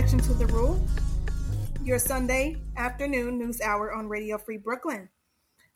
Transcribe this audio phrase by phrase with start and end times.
[0.00, 0.82] Objection to the Rule,
[1.84, 5.10] your Sunday afternoon news hour on Radio Free Brooklyn.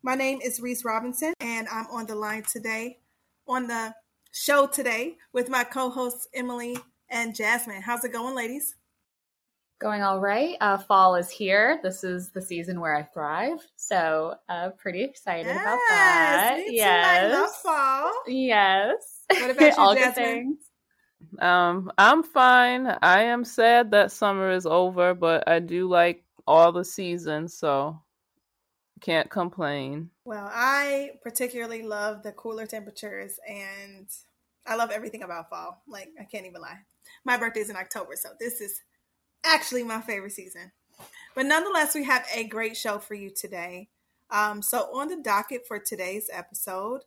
[0.03, 3.01] My name is Reese Robinson, and I'm on the line today,
[3.47, 3.95] on the
[4.33, 6.79] show today, with my co hosts Emily
[7.11, 7.83] and Jasmine.
[7.83, 8.77] How's it going, ladies?
[9.79, 10.57] Going all right.
[10.59, 11.79] Uh, fall is here.
[11.83, 13.59] This is the season where I thrive.
[13.77, 16.57] So, uh, pretty excited yes, about that.
[16.67, 16.83] Me too.
[16.83, 18.13] I love fall.
[18.27, 19.25] Yes.
[19.29, 20.59] What about you, Jasmine?
[21.39, 22.87] Um, I'm fine.
[23.03, 28.01] I am sad that summer is over, but I do like all the seasons, so
[29.01, 30.11] can't complain.
[30.25, 34.09] Well, I particularly love the cooler temperatures and
[34.67, 35.83] I love everything about fall.
[35.87, 36.79] Like, I can't even lie.
[37.25, 38.81] My birthday's in October, so this is
[39.45, 40.73] actually my favorite season.
[41.35, 43.89] But nonetheless, we have a great show for you today.
[44.31, 47.03] Um, so, on the docket for today's episode,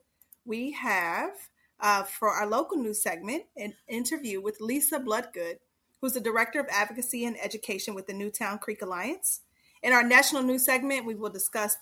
[0.46, 1.32] we have
[1.80, 5.58] uh, for our local news segment an interview with Lisa Bloodgood,
[6.02, 9.42] who's the Director of Advocacy and Education with the Newtown Creek Alliance.
[9.84, 11.78] In our national news segment, we will discuss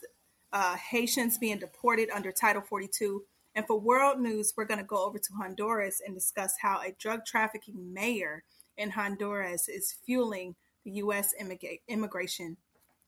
[0.52, 3.24] uh, Haitians being deported under Title 42.
[3.56, 6.96] And for world news, we're going to go over to Honduras and discuss how a
[7.00, 8.44] drug trafficking mayor
[8.78, 11.34] in Honduras is fueling the U.S.
[11.42, 12.58] Immigra- immigration,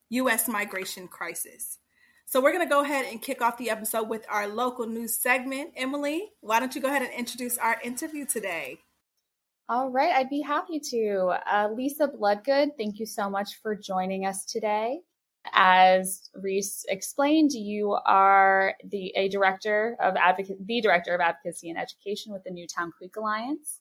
[0.09, 0.47] U.S.
[0.47, 1.79] migration crisis.
[2.29, 5.17] So we're going to go ahead and kick off the episode with our local news
[5.17, 5.71] segment.
[5.77, 8.79] Emily, why don't you go ahead and introduce our interview today?
[9.69, 11.37] All right, I'd be happy to.
[11.49, 14.99] Uh, Lisa Bloodgood, thank you so much for joining us today.
[15.53, 21.79] As Reese explained, you are the a director of advocate, the director of advocacy and
[21.79, 23.79] education with the Newtown Creek Alliance,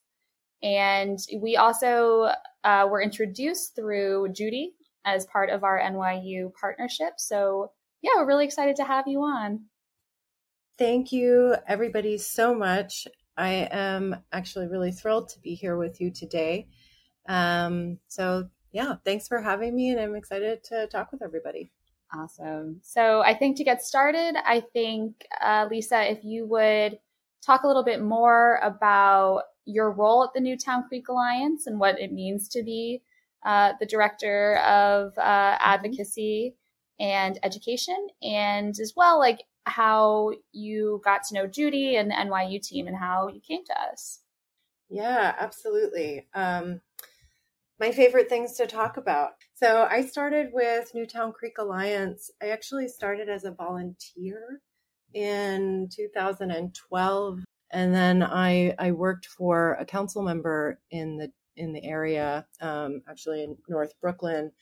[0.63, 2.31] and we also
[2.63, 4.75] uh, were introduced through Judy
[5.05, 7.15] as part of our NYU partnership.
[7.19, 7.73] So
[8.07, 9.63] yeah, we're really excited to have you on.
[10.79, 13.09] Thank you, everybody, so much.
[13.37, 16.69] I am actually really thrilled to be here with you today.
[17.29, 21.73] Um, so, yeah, thanks for having me, and I'm excited to talk with everybody.
[22.15, 22.79] Awesome.
[22.83, 26.99] So, I think to get started, I think, uh, Lisa, if you would
[27.45, 31.99] talk a little bit more about your role at the Newtown Creek Alliance and what
[31.99, 33.03] it means to be
[33.45, 36.55] uh, the director of uh, advocacy
[36.99, 42.63] and education, and as well, like how you got to know Judy and the NYU
[42.63, 44.21] team and how you came to us.
[44.89, 46.29] Yeah, absolutely.
[46.35, 46.81] Um,
[47.79, 49.33] my favorite things to talk about.
[49.55, 52.31] So I started with Newtown Creek Alliance.
[52.43, 54.61] I actually started as a volunteer
[55.13, 57.41] in 2012,
[57.73, 63.03] and then I I worked for a council member in the in the area, um,
[63.09, 64.53] actually in North Brooklyn,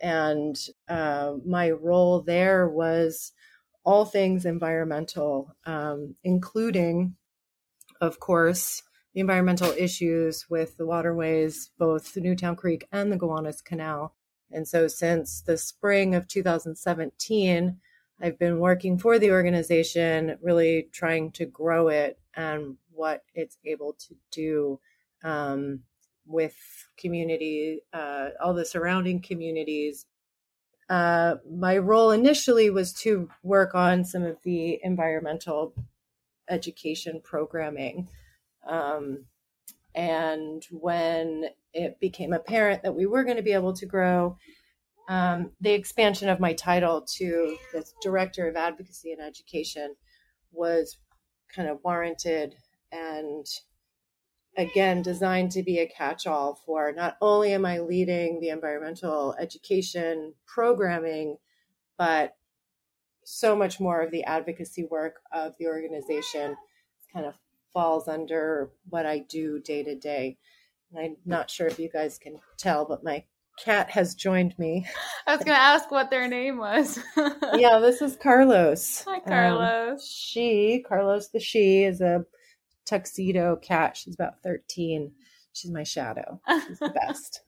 [0.00, 0.56] and
[0.88, 3.32] uh, my role there was
[3.84, 7.16] all things environmental, um, including,
[8.00, 13.60] of course, the environmental issues with the waterways, both the Newtown Creek and the Gowanus
[13.60, 14.14] Canal.
[14.50, 17.78] And so, since the spring of 2017,
[18.20, 23.94] I've been working for the organization, really trying to grow it and what it's able
[23.94, 24.80] to do
[25.22, 25.80] um,
[26.26, 26.54] with
[26.96, 30.06] community, uh, all the surrounding communities,
[30.88, 35.74] uh, my role initially was to work on some of the environmental
[36.48, 38.08] education programming.
[38.66, 39.24] Um,
[39.94, 44.36] and when it became apparent that we were going to be able to grow,
[45.08, 49.94] um, the expansion of my title to the Director of Advocacy and Education
[50.52, 50.98] was
[51.54, 52.56] kind of warranted
[52.90, 53.46] and
[54.56, 60.34] again designed to be a catch-all for not only am I leading the environmental education
[60.46, 61.36] programming,
[61.98, 62.36] but
[63.24, 66.56] so much more of the advocacy work of the organization
[67.12, 67.34] kind of
[67.72, 70.38] falls under what I do day to day.
[70.96, 73.24] I'm not sure if you guys can tell, but my
[73.58, 74.86] cat has joined me.
[75.26, 76.98] I was going to ask what their name was.
[77.54, 79.04] yeah, this is Carlos.
[79.06, 79.92] Hi, Carlos.
[79.92, 82.24] Um, she, Carlos the she, is a
[82.84, 83.96] tuxedo cat.
[83.96, 85.12] She's about 13.
[85.52, 86.40] She's my shadow.
[86.66, 87.42] She's the best.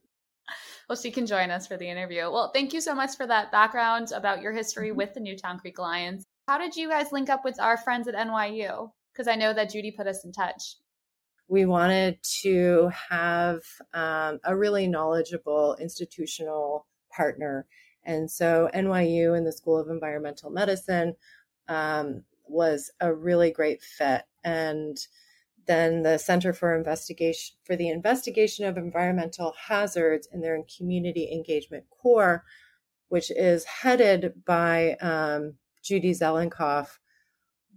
[0.89, 2.31] well, she can join us for the interview.
[2.31, 5.79] Well, thank you so much for that background about your history with the Newtown Creek
[5.79, 6.25] Alliance.
[6.47, 8.91] How did you guys link up with our friends at NYU?
[9.13, 10.77] Because I know that Judy put us in touch.
[11.49, 13.61] We wanted to have
[13.95, 17.67] um, a really knowledgeable institutional partner.
[18.05, 21.15] And so NYU and the School of Environmental Medicine
[21.69, 24.23] um, was a really great fit.
[24.45, 24.97] And
[25.67, 31.85] then the Center for Investigation for the Investigation of Environmental Hazards in their community engagement
[31.91, 32.45] core,
[33.09, 36.99] which is headed by um, Judy Zelikoff,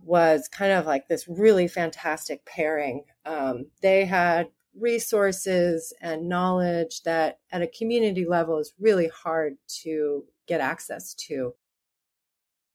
[0.03, 3.03] was kind of like this really fantastic pairing.
[3.25, 4.47] Um, they had
[4.79, 11.53] resources and knowledge that at a community level is really hard to get access to.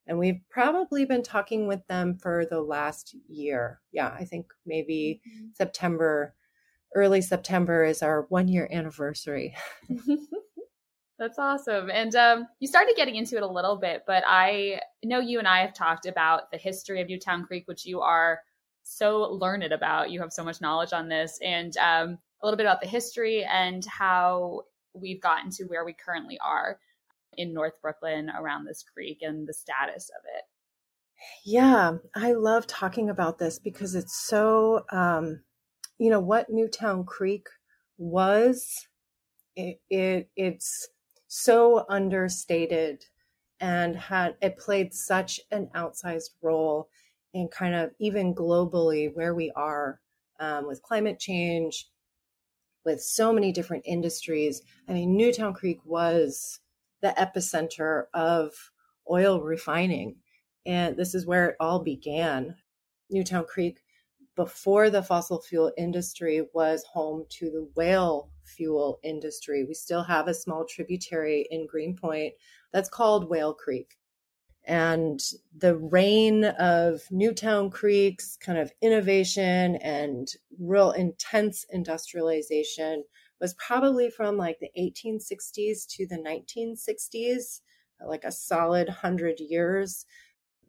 [0.07, 3.81] And we've probably been talking with them for the last year.
[3.91, 5.47] Yeah, I think maybe mm-hmm.
[5.53, 6.35] September,
[6.93, 9.55] early September is our one year anniversary.
[11.17, 11.89] That's awesome.
[11.89, 15.47] And um, you started getting into it a little bit, but I know you and
[15.47, 18.41] I have talked about the history of Newtown Creek, which you are
[18.83, 20.11] so learned about.
[20.11, 23.45] You have so much knowledge on this, and um, a little bit about the history
[23.45, 24.63] and how
[24.93, 26.79] we've gotten to where we currently are
[27.37, 30.43] in North Brooklyn around this creek and the status of it.
[31.43, 35.41] Yeah, I love talking about this because it's so, um,
[35.97, 37.47] you know, what Newtown Creek
[37.97, 38.87] was.
[39.55, 40.89] It, it it's
[41.27, 43.05] so understated
[43.59, 46.89] and had it played such an outsized role
[47.33, 49.99] in kind of even globally where we are
[50.39, 51.87] um, with climate change
[52.85, 56.59] with so many different industries i mean newtown creek was
[57.05, 58.51] the epicenter of
[59.09, 60.15] oil refining.
[60.65, 62.55] And this is where it all began.
[63.11, 63.83] Newtown Creek,
[64.35, 69.63] before the fossil fuel industry, was home to the whale fuel industry.
[69.63, 72.33] We still have a small tributary in Greenpoint
[72.73, 73.99] that's called Whale Creek.
[74.63, 75.21] And
[75.55, 80.27] the reign of Newtown Creek's kind of innovation and
[80.59, 83.03] real intense industrialization
[83.45, 87.61] was probably from like the 1860s to the 1960s,
[88.03, 90.07] like a solid 100 years.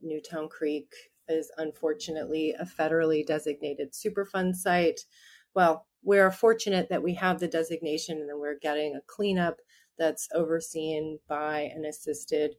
[0.03, 0.93] Newtown Creek
[1.27, 5.07] is unfortunately a federally designated Superfund site.
[5.55, 9.57] Well, we're fortunate that we have the designation and then we're getting a cleanup
[9.99, 12.57] that's overseen by and assisted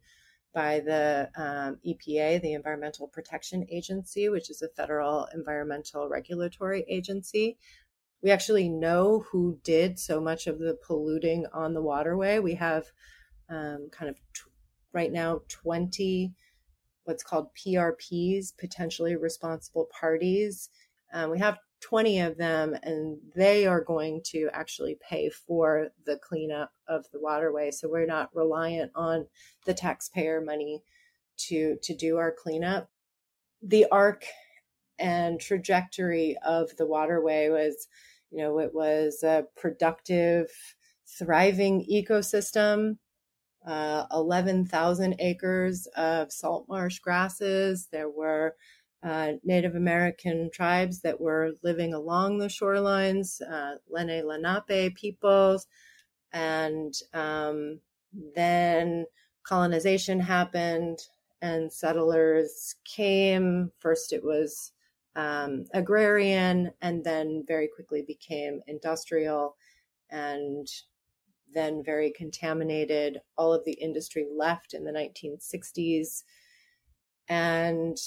[0.52, 7.60] by the um, EPA, the Environmental Protection Agency, which is a federal environmental regulatory agency.
[8.22, 12.40] We actually know who did so much of the polluting on the waterway.
[12.40, 12.86] We have
[13.50, 14.52] um, kind of t-
[14.94, 16.34] right now 20
[17.08, 20.70] what's called PRPs, potentially responsible parties.
[21.14, 26.18] Um, we have 20 of them, and they are going to actually pay for the
[26.18, 27.72] cleanup of the waterway.
[27.72, 29.28] So we're not reliant on
[29.66, 30.84] the taxpayer money
[31.38, 32.90] to to do our cleanup.
[33.62, 34.26] The arc
[35.00, 37.88] and trajectory of the waterway was,
[38.32, 40.50] you know, it was a productive,
[41.08, 42.98] thriving ecosystem.
[43.66, 47.90] Uh, 11,000 acres of salt marsh grasses.
[47.92, 48.56] There were
[49.04, 55.68] uh, Native American tribes that were living along the shorelines, uh, Lenni Lenape peoples.
[56.32, 57.80] And um,
[58.36, 59.06] then
[59.44, 61.00] colonization happened
[61.42, 63.72] and settlers came.
[63.80, 64.72] First, it was
[65.18, 69.58] um, agrarian and then very quickly became industrial
[70.12, 70.68] and
[71.54, 73.20] then very contaminated.
[73.36, 76.24] All of the industry left in the 1960s.
[77.28, 77.98] And,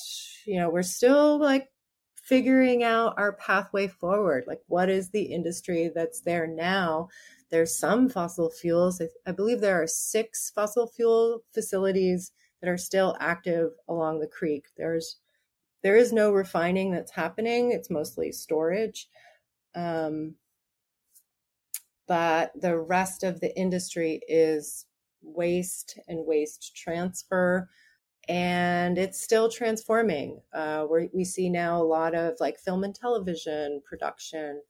[0.46, 1.68] you know, we're still like
[2.14, 4.44] figuring out our pathway forward.
[4.46, 7.08] Like, what is the industry that's there now?
[7.50, 9.00] There's some fossil fuels.
[9.00, 12.30] I, I believe there are six fossil fuel facilities
[12.60, 14.66] that are still active along the creek.
[14.76, 15.16] There's
[15.82, 17.72] there is no refining that's happening.
[17.72, 19.08] It's mostly storage.
[19.74, 20.34] Um,
[22.06, 24.86] but the rest of the industry is
[25.22, 27.68] waste and waste transfer.
[28.28, 30.40] And it's still transforming.
[30.52, 34.60] Uh, we see now a lot of like film and television production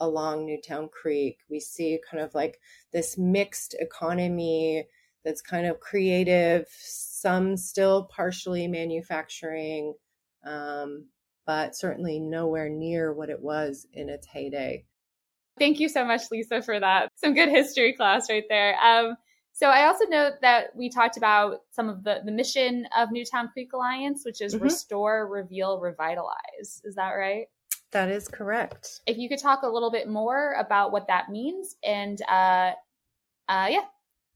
[0.00, 1.38] along Newtown Creek.
[1.48, 2.60] We see kind of like
[2.92, 4.86] this mixed economy
[5.24, 9.94] that's kind of creative, some still partially manufacturing,
[10.44, 11.06] um,
[11.46, 14.84] but certainly nowhere near what it was in its heyday.
[15.58, 17.10] Thank you so much, Lisa, for that.
[17.16, 18.76] Some good history class right there.
[18.80, 19.16] Um,
[19.52, 23.48] so I also know that we talked about some of the, the mission of Newtown
[23.48, 24.64] Creek Alliance, which is mm-hmm.
[24.64, 26.80] restore, reveal, revitalize.
[26.84, 27.46] Is that right?
[27.90, 29.00] That is correct.
[29.06, 32.72] If you could talk a little bit more about what that means and uh,
[33.48, 33.84] uh, yeah,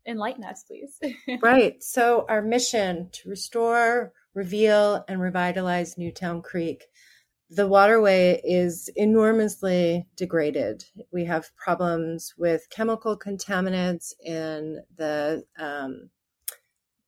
[0.06, 0.98] enlighten us, please.
[1.42, 1.80] right.
[1.82, 6.86] So our mission to restore, reveal and revitalize Newtown Creek.
[7.50, 10.84] The waterway is enormously degraded.
[11.12, 16.10] We have problems with chemical contaminants in the um,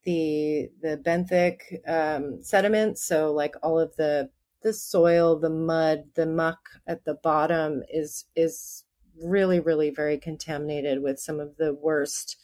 [0.04, 3.02] the the benthic um, sediments.
[3.04, 4.30] So, like all of the
[4.62, 8.84] the soil, the mud, the muck at the bottom is is
[9.22, 12.36] really, really very contaminated with some of the worst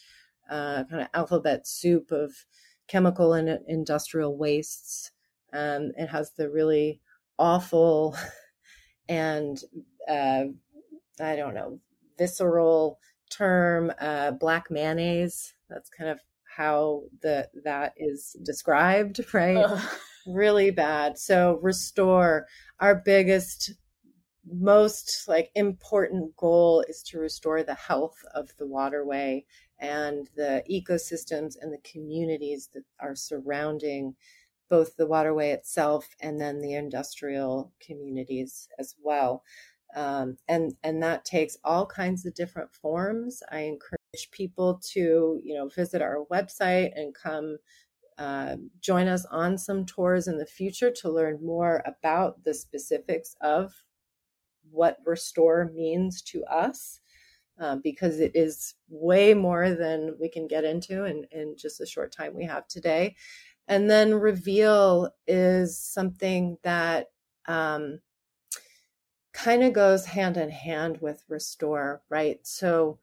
[0.50, 2.46] uh, kind of alphabet soup of
[2.90, 5.12] chemical and industrial wastes.
[5.52, 7.00] Um, it has the really
[7.38, 8.16] awful
[9.08, 9.62] and
[10.08, 10.44] uh,
[11.20, 11.78] I don't know,
[12.18, 12.98] visceral
[13.30, 15.54] term, uh, black mayonnaise.
[15.68, 16.20] That's kind of
[16.56, 19.56] how the that is described, right?
[19.56, 19.90] Ugh.
[20.26, 21.16] Really bad.
[21.16, 22.46] So restore
[22.78, 23.72] our biggest
[24.52, 29.44] most like important goal is to restore the health of the waterway
[29.78, 34.14] and the ecosystems and the communities that are surrounding
[34.68, 39.42] both the waterway itself and then the industrial communities as well.
[39.96, 43.42] Um, and and that takes all kinds of different forms.
[43.50, 47.58] I encourage people to you know visit our website and come
[48.18, 53.34] uh, join us on some tours in the future to learn more about the specifics
[53.40, 53.72] of
[54.70, 57.00] what restore means to us.
[57.58, 61.84] Uh, because it is way more than we can get into in, in just the
[61.84, 63.14] short time we have today.
[63.68, 67.08] And then reveal is something that
[67.46, 68.00] um,
[69.34, 72.38] kind of goes hand in hand with restore, right?
[72.44, 72.98] So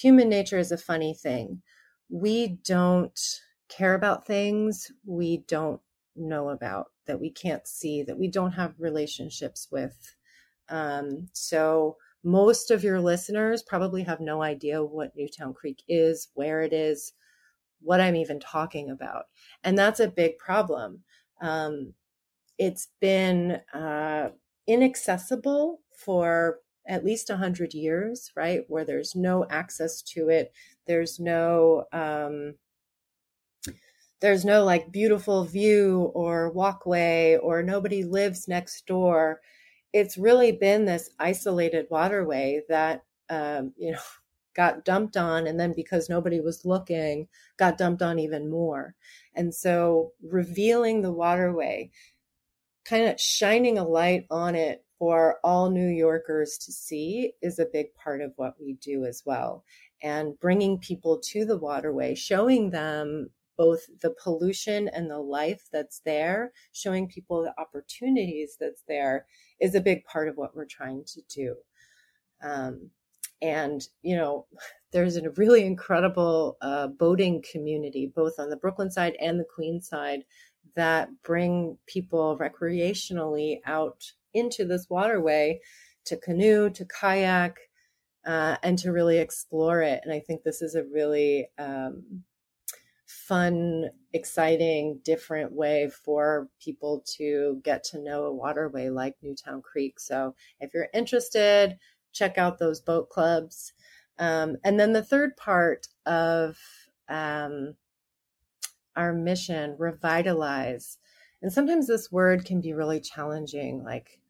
[0.00, 1.62] human nature is a funny thing.
[2.10, 3.18] We don't
[3.68, 5.80] care about things we don't
[6.16, 10.16] know about, that we can't see, that we don't have relationships with.
[10.68, 16.62] Um, so most of your listeners probably have no idea what Newtown Creek is, where
[16.62, 17.12] it is,
[17.80, 19.24] what I'm even talking about.
[19.64, 21.02] And that's a big problem.
[21.40, 21.94] Um,
[22.58, 24.30] it's been uh,
[24.66, 28.64] inaccessible for at least 100 years, right?
[28.68, 30.52] Where there's no access to it.
[30.86, 32.54] There's no, um,
[34.20, 39.40] there's no like beautiful view or walkway or nobody lives next door.
[39.92, 43.98] It's really been this isolated waterway that, um, you know,
[44.56, 48.96] got dumped on and then because nobody was looking got dumped on even more
[49.36, 51.88] and so revealing the waterway
[52.84, 57.68] kind of shining a light on it for all new yorkers to see is a
[57.72, 59.64] big part of what we do as well
[60.02, 66.00] and bringing people to the waterway showing them both the pollution and the life that's
[66.06, 69.26] there showing people the opportunities that's there
[69.60, 71.54] is a big part of what we're trying to do
[72.42, 72.90] um,
[73.42, 74.46] and, you know,
[74.92, 79.88] there's a really incredible uh, boating community, both on the Brooklyn side and the Queens
[79.88, 80.24] side,
[80.74, 84.02] that bring people recreationally out
[84.34, 85.60] into this waterway
[86.06, 87.58] to canoe, to kayak,
[88.26, 90.00] uh, and to really explore it.
[90.04, 92.24] And I think this is a really um,
[93.10, 99.98] fun, exciting, different way for people to get to know a waterway like Newtown Creek.
[99.98, 101.76] So if you're interested,
[102.12, 103.72] check out those boat clubs.
[104.18, 106.56] Um, and then the third part of
[107.08, 107.74] um,
[108.94, 110.98] our mission, revitalize.
[111.42, 114.20] And sometimes this word can be really challenging, like,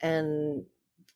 [0.00, 0.64] and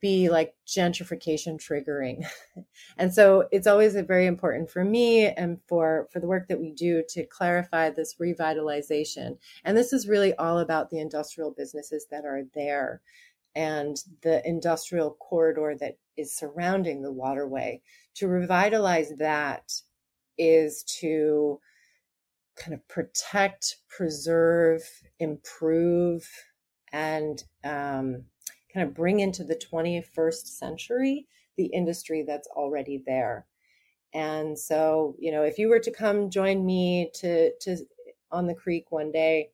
[0.02, 2.26] be like gentrification triggering.
[2.98, 6.72] and so it's always very important for me and for, for the work that we
[6.72, 9.38] do to clarify this revitalization.
[9.64, 13.00] And this is really all about the industrial businesses that are there
[13.54, 17.80] and the industrial corridor that is surrounding the waterway.
[18.16, 19.72] To revitalize that
[20.36, 21.60] is to
[22.56, 24.82] kind of protect, preserve,
[25.20, 26.28] improve,
[26.92, 28.24] and um,
[28.72, 31.26] kind of bring into the 21st century
[31.56, 33.46] the industry that's already there.
[34.14, 37.76] And so, you know, if you were to come join me to to
[38.30, 39.50] on the creek one day,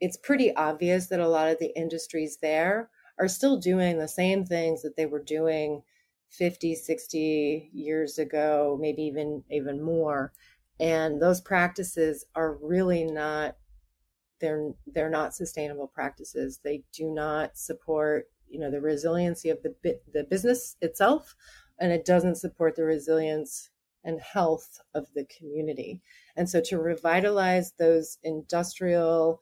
[0.00, 4.44] it's pretty obvious that a lot of the industries there are still doing the same
[4.44, 5.82] things that they were doing
[6.30, 10.32] 50 60 years ago maybe even even more
[10.78, 13.56] and those practices are really not
[14.40, 16.60] they're they're not sustainable practices.
[16.62, 19.74] They do not support you know the resiliency of the
[20.12, 21.34] the business itself
[21.78, 23.70] and it doesn't support the resilience
[24.04, 26.00] and health of the community.
[26.36, 29.40] And so to revitalize those industrial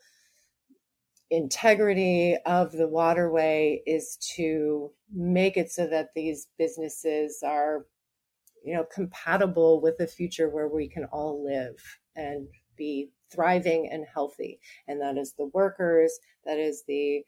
[1.31, 7.87] integrity of the waterway is to make it so that these businesses are
[8.65, 11.77] you know compatible with a future where we can all live
[12.15, 14.61] and be thriving and healthy.
[14.89, 17.25] And that is the workers that is the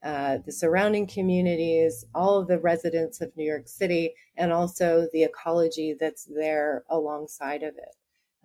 [0.00, 5.24] uh, the surrounding communities all of the residents of new york city and also the
[5.24, 7.96] ecology that's there alongside of it.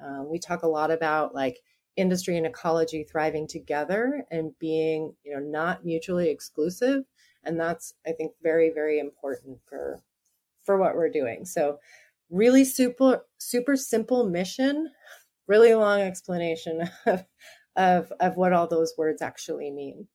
[0.04, 1.60] Um, we talk a lot about like
[1.96, 7.04] industry and ecology thriving together and being you know not mutually exclusive.
[7.44, 10.02] And that's i think very very important for
[10.64, 11.46] for what we're doing.
[11.46, 11.78] So
[12.32, 14.90] really super super simple mission
[15.48, 17.26] really long explanation of
[17.76, 20.08] of, of what all those words actually mean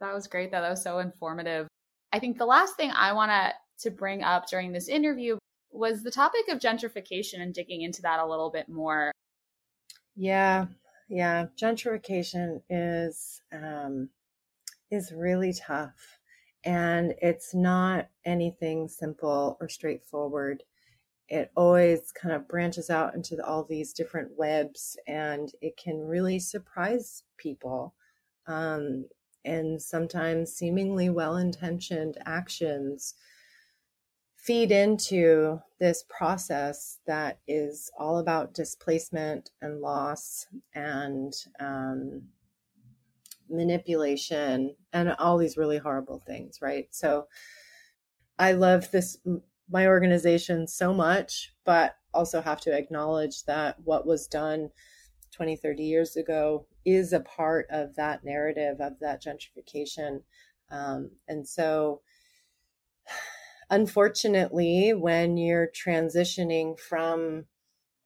[0.00, 0.60] that was great though.
[0.60, 1.68] that was so informative
[2.12, 5.38] I think the last thing I want to to bring up during this interview
[5.70, 9.12] was the topic of gentrification and digging into that a little bit more.
[10.16, 10.66] Yeah,
[11.08, 14.08] yeah, gentrification is um,
[14.90, 16.18] is really tough,
[16.64, 20.62] and it's not anything simple or straightforward.
[21.28, 26.38] It always kind of branches out into all these different webs, and it can really
[26.38, 27.94] surprise people.
[28.46, 29.04] Um,
[29.44, 33.14] and sometimes seemingly well intentioned actions
[34.36, 42.22] feed into this process that is all about displacement and loss and um,
[43.50, 46.86] manipulation and all these really horrible things, right?
[46.90, 47.26] So
[48.38, 49.18] I love this,
[49.70, 54.70] my organization so much, but also have to acknowledge that what was done
[55.32, 60.22] 20, 30 years ago is a part of that narrative of that gentrification.
[60.70, 62.00] Um, and so,
[63.70, 67.44] unfortunately, when you're transitioning from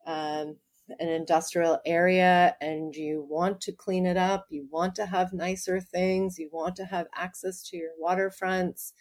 [0.07, 0.57] um,
[0.99, 5.81] an industrial area and you want to clean it up, you want to have nicer
[5.81, 8.93] things, you want to have access to your waterfronts,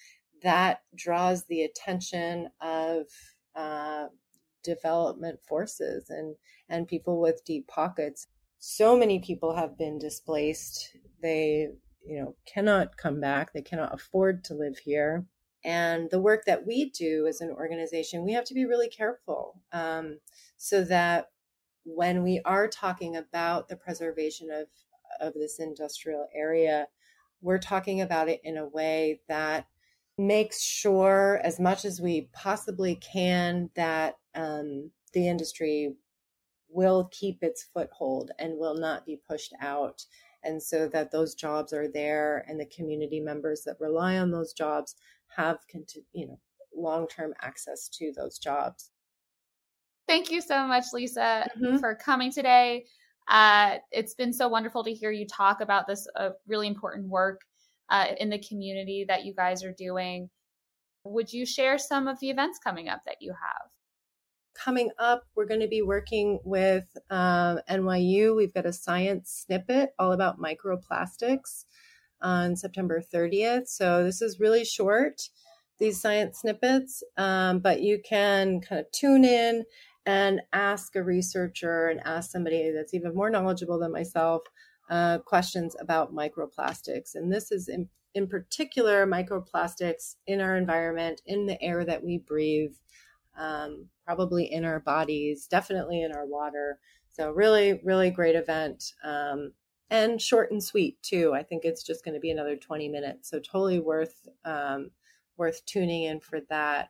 [0.43, 3.05] that draws the attention of
[3.55, 4.07] uh,
[4.63, 6.35] development forces and
[6.69, 8.27] and people with deep pockets.
[8.59, 10.95] So many people have been displaced.
[11.21, 11.69] They,
[12.05, 13.53] you know, cannot come back.
[13.53, 15.25] They cannot afford to live here.
[15.63, 19.61] And the work that we do as an organization, we have to be really careful
[19.71, 20.19] um,
[20.57, 21.29] so that
[21.83, 24.67] when we are talking about the preservation of,
[25.19, 26.87] of this industrial area,
[27.41, 29.67] we're talking about it in a way that
[30.27, 35.95] makes sure, as much as we possibly can, that um, the industry
[36.69, 40.05] will keep its foothold and will not be pushed out.
[40.43, 44.53] And so that those jobs are there and the community members that rely on those
[44.53, 44.95] jobs
[45.35, 45.57] have,
[46.13, 46.39] you know,
[46.75, 48.91] long-term access to those jobs.
[50.07, 51.77] Thank you so much, Lisa, mm-hmm.
[51.77, 52.85] for coming today.
[53.27, 57.41] Uh, it's been so wonderful to hear you talk about this uh, really important work
[57.91, 60.29] uh, in the community that you guys are doing.
[61.03, 63.69] Would you share some of the events coming up that you have?
[64.55, 68.35] Coming up, we're going to be working with um, NYU.
[68.35, 71.65] We've got a science snippet all about microplastics
[72.21, 73.67] on September 30th.
[73.67, 75.21] So this is really short,
[75.79, 79.63] these science snippets, um, but you can kind of tune in
[80.05, 84.41] and ask a researcher and ask somebody that's even more knowledgeable than myself
[84.91, 87.15] uh, questions about microplastics.
[87.15, 92.17] And this is in, in particular microplastics in our environment, in the air that we
[92.17, 92.75] breathe,
[93.37, 96.77] um, probably in our bodies, definitely in our water.
[97.09, 98.93] So, really, really great event.
[99.03, 99.53] Um,
[99.89, 101.33] and short and sweet too.
[101.33, 103.29] I think it's just going to be another 20 minutes.
[103.29, 104.91] So, totally worth um,
[105.37, 106.89] worth tuning in for that.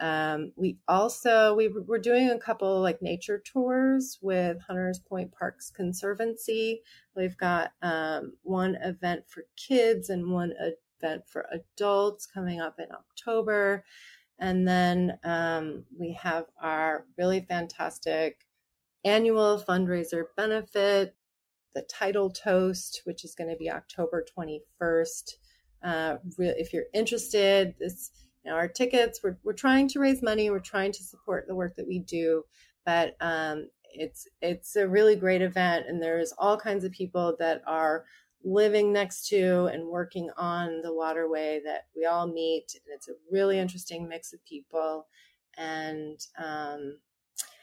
[0.00, 5.70] Um, we also we we're doing a couple like nature tours with Hunters Point Parks
[5.70, 6.82] Conservancy.
[7.16, 12.86] We've got um, one event for kids and one event for adults coming up in
[12.92, 13.84] October,
[14.38, 18.46] and then um, we have our really fantastic
[19.04, 21.16] annual fundraiser benefit,
[21.74, 25.38] the Tidal Toast, which is going to be October twenty first.
[25.82, 28.10] Uh, if you're interested, this
[28.44, 30.50] know, our tickets, we're, we're trying to raise money.
[30.50, 32.44] We're trying to support the work that we do,
[32.84, 37.62] but um, it's it's a really great event, and there's all kinds of people that
[37.66, 38.04] are
[38.44, 43.12] living next to and working on the waterway that we all meet, and it's a
[43.30, 45.06] really interesting mix of people,
[45.56, 46.98] and um,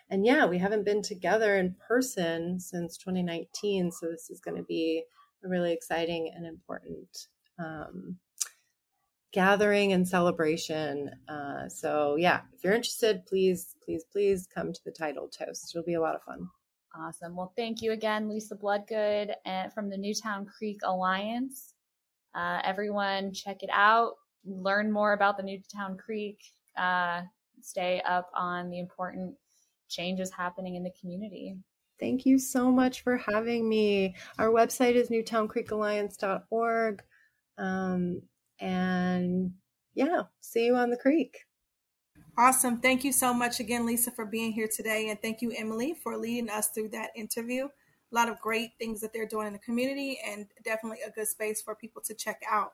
[0.09, 4.63] and yeah, we haven't been together in person since 2019, so this is going to
[4.63, 5.03] be
[5.43, 7.27] a really exciting and important
[7.59, 8.17] um,
[9.35, 11.11] gathering and celebration.
[11.27, 15.75] Uh, so yeah, if you're interested, please, please, please come to the Tidal Toast.
[15.75, 16.47] It'll be a lot of fun.
[16.97, 17.35] Awesome.
[17.35, 21.73] Well, thank you again, Lisa Bloodgood and from the Newtown Creek Alliance.
[22.33, 24.13] Uh, everyone, check it out.
[24.45, 26.39] Learn more about the Newtown Creek.
[26.77, 27.23] Uh,
[27.61, 29.35] stay up on the important
[29.89, 31.57] changes happening in the community.
[31.99, 34.15] Thank you so much for having me.
[34.39, 37.03] Our website is newtowncreekalliance.org.
[37.57, 38.21] Um,
[38.59, 39.53] and
[39.93, 41.37] yeah, see you on the creek.
[42.37, 42.81] Awesome.
[42.81, 45.09] Thank you so much again, Lisa, for being here today.
[45.09, 47.65] And thank you, Emily, for leading us through that interview.
[47.65, 51.27] A lot of great things that they're doing in the community and definitely a good
[51.27, 52.73] space for people to check out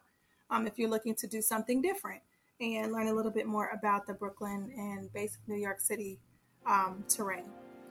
[0.49, 2.21] um, if you're looking to do something different
[2.59, 6.19] and learn a little bit more about the Brooklyn and basic New York City
[6.65, 7.45] um, terrain.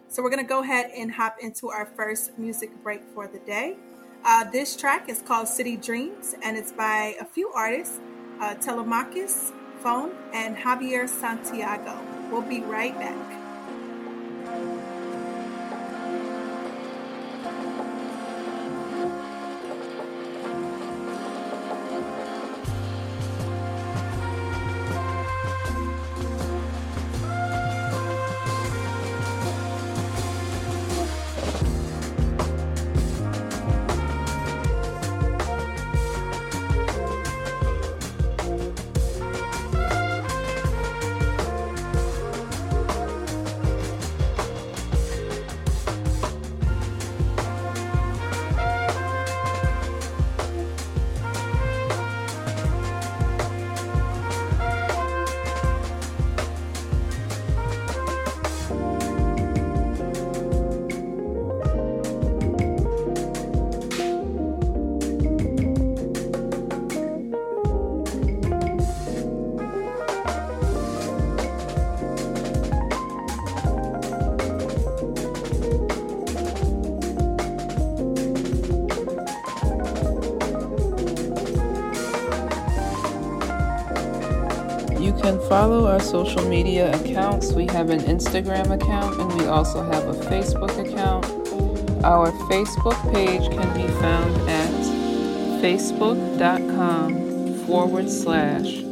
[0.09, 3.39] So we're going to go ahead and hop into our first music break for the
[3.41, 3.77] day.
[4.25, 7.99] Uh, this track is called City Dreams, and it's by a few artists.
[8.41, 9.53] uh, Telemakis
[9.83, 11.99] Phone and Javier Santiago.
[12.31, 13.40] We'll be right back.
[85.51, 87.53] Follow our social media accounts.
[87.53, 91.27] We have an Instagram account and we also have a Facebook account.
[92.05, 94.71] Our Facebook page can be found at
[95.61, 98.85] facebook.com forward slash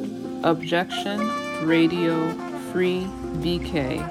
[0.42, 1.20] objection
[1.64, 2.32] radio
[2.72, 3.06] free
[3.38, 4.02] BK.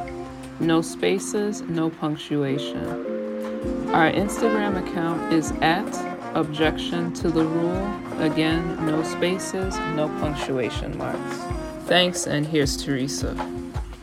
[0.61, 3.89] No spaces, no punctuation.
[3.89, 5.83] Our Instagram account is at
[6.33, 8.21] objection to the rule.
[8.21, 11.46] Again, no spaces, no punctuation marks.
[11.87, 13.33] Thanks, and here's Teresa.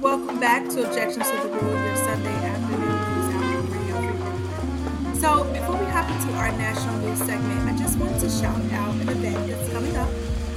[0.00, 5.84] Welcome back to Objections to the Rule, your Sunday afternoon news radio So, before we
[5.92, 9.70] hop into our national news segment, I just want to shout out an event that's
[9.70, 10.08] coming up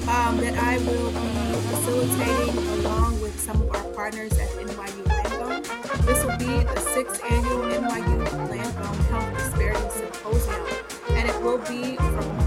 [0.08, 6.06] um, that I will be facilitating along with some of our partners at NYU Langone.
[6.06, 10.66] This will be the sixth annual NYU Langone Health Disparity Symposium,
[11.10, 12.47] and it will be from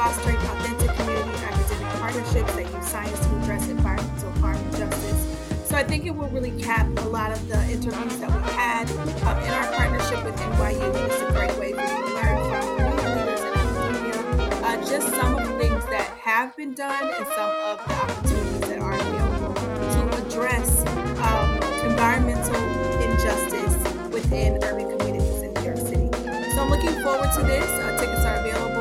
[0.00, 5.68] fostering authentic community academic partnerships that use science to address environmental harm and justice.
[5.68, 8.90] So I think it will really cap a lot of the interviews that we had
[9.28, 10.88] um, in our partnership with NYU.
[11.04, 12.64] It's a great way for you to learn from
[13.12, 17.76] leaders in uh, just some of the things that have been done and some of
[17.86, 20.80] the opportunities that are available to address
[21.28, 22.56] um, environmental
[23.04, 23.76] injustice
[24.08, 26.08] within urban communities in New York City.
[26.54, 27.68] So I'm looking forward to this.
[27.68, 28.79] Uh, tickets are available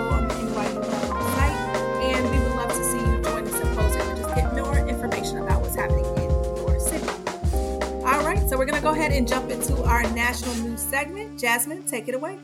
[8.70, 11.40] going to go ahead and jump into our national news segment.
[11.40, 12.38] Jasmine, take it away.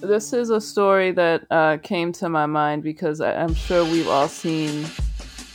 [0.00, 4.28] This is a story that uh, came to my mind because I'm sure we've all
[4.28, 4.86] seen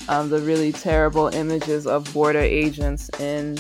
[0.09, 3.57] um, the really terrible images of border agents in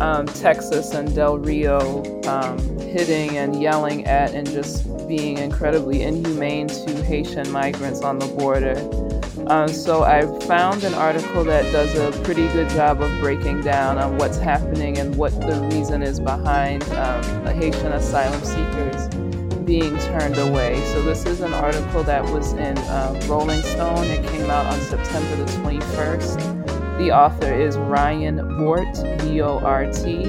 [0.00, 6.68] um, Texas and Del Rio um, hitting and yelling at and just being incredibly inhumane
[6.68, 8.74] to Haitian migrants on the border.
[9.46, 13.98] Um, so I found an article that does a pretty good job of breaking down
[13.98, 19.08] on what's happening and what the reason is behind um, Haitian asylum seekers
[19.64, 20.82] being turned away.
[20.92, 24.06] So this is an article that was in uh, Rolling Stone.
[24.06, 26.98] It came out on September the 21st.
[26.98, 30.24] The author is Ryan Bort, B O R T.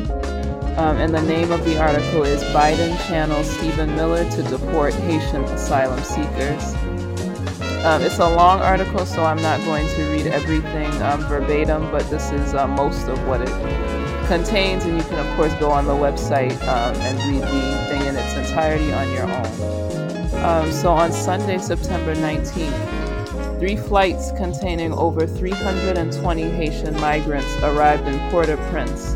[0.75, 5.45] Um, and the name of the article is Biden Channels Stephen Miller to Deport Haitian
[5.45, 6.73] Asylum Seekers.
[7.85, 12.09] Um, it's a long article, so I'm not going to read everything um, verbatim, but
[12.09, 14.85] this is uh, most of what it contains.
[14.85, 18.15] And you can, of course, go on the website um, and read the thing in
[18.15, 20.43] its entirety on your own.
[20.43, 23.05] Um, so on Sunday, September 19th,
[23.59, 29.14] Three flights containing over 320 Haitian migrants arrived in Port au Prince,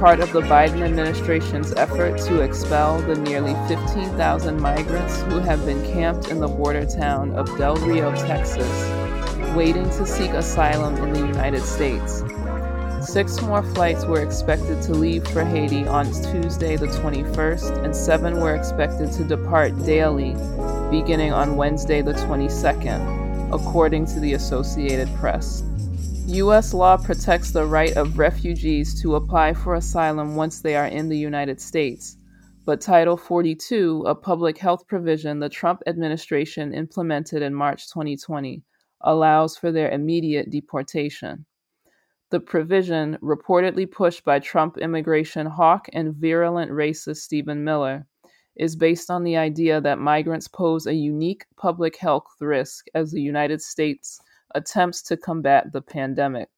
[0.00, 5.82] part of the Biden administration's effort to expel the nearly 15,000 migrants who have been
[5.92, 8.88] camped in the border town of Del Rio, Texas,
[9.54, 12.22] waiting to seek asylum in the United States.
[13.02, 18.40] Six more flights were expected to leave for Haiti on Tuesday, the 21st, and seven
[18.40, 20.32] were expected to depart daily
[20.90, 23.20] beginning on Wednesday, the 22nd
[23.52, 25.62] according to the Associated Press.
[26.34, 26.72] U.S.
[26.72, 31.18] law protects the right of refugees to apply for asylum once they are in the
[31.18, 32.18] United States,
[32.64, 38.62] but Title 42, a public health provision the Trump administration implemented in March 2020,
[39.00, 41.44] allows for their immediate deportation.
[42.30, 48.06] The provision, reportedly pushed by Trump immigration hawk and virulent racist Stephen Miller,
[48.54, 53.20] is based on the idea that migrants pose a unique public health risk as the
[53.20, 54.20] United States
[54.54, 56.48] attempts to combat the pandemic.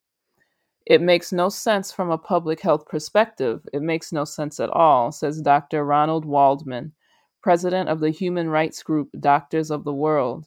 [0.86, 3.66] It makes no sense from a public health perspective.
[3.72, 5.84] It makes no sense at all, says Dr.
[5.84, 6.92] Ronald Waldman,
[7.40, 10.46] president of the human rights group Doctors of the World.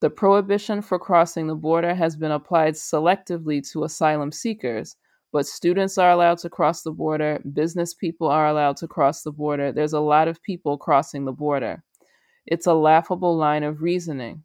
[0.00, 4.96] The prohibition for crossing the border has been applied selectively to asylum seekers,
[5.32, 9.32] but students are allowed to cross the border, business people are allowed to cross the
[9.32, 9.72] border.
[9.72, 11.82] There's a lot of people crossing the border.
[12.46, 14.44] It's a laughable line of reasoning.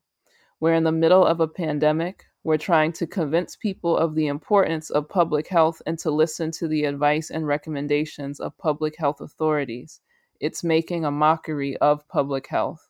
[0.64, 2.24] We're in the middle of a pandemic.
[2.46, 6.70] We're trying to convince people of the importance of public health and to listen to
[6.70, 10.00] the advice and recommendations of public health authorities.
[10.40, 12.88] It's making a mockery of public health.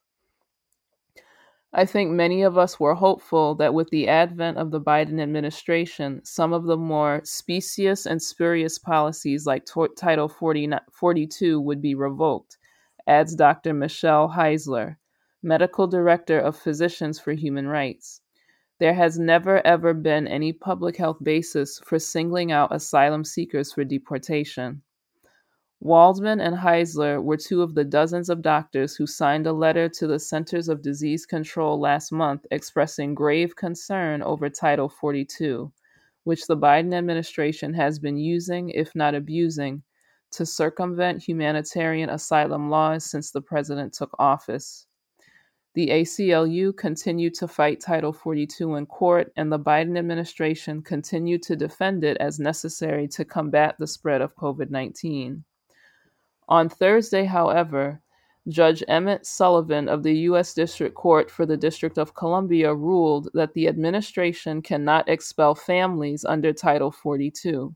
[1.74, 6.24] I think many of us were hopeful that with the advent of the Biden administration,
[6.24, 11.96] some of the more specious and spurious policies like to- Title 40, 42 would be
[11.96, 12.60] revoked,
[13.08, 13.74] adds Dr.
[13.74, 14.98] Michelle Heisler,
[15.44, 18.22] medical director of Physicians for Human Rights.
[18.80, 23.84] There has never ever been any public health basis for singling out asylum seekers for
[23.84, 24.82] deportation.
[25.82, 30.08] Waldman and Heisler were two of the dozens of doctors who signed a letter to
[30.08, 35.74] the Centers of Disease Control last month expressing grave concern over Title 42,
[36.24, 39.84] which the Biden administration has been using, if not abusing,
[40.32, 44.88] to circumvent humanitarian asylum laws since the president took office.
[45.76, 51.56] The ACLU continued to fight Title 42 in court, and the Biden administration continued to
[51.56, 55.44] defend it as necessary to combat the spread of COVID 19.
[56.48, 58.02] On Thursday, however,
[58.50, 60.54] Judge Emmett Sullivan of the U.S.
[60.54, 66.54] District Court for the District of Columbia ruled that the administration cannot expel families under
[66.54, 67.74] Title 42.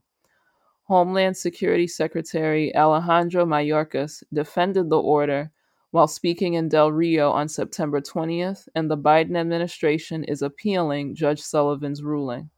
[0.84, 5.50] Homeland Security Secretary Alejandro Mayorkas defended the order
[5.90, 11.40] while speaking in Del Rio on September 20th, and the Biden administration is appealing Judge
[11.40, 12.50] Sullivan's ruling.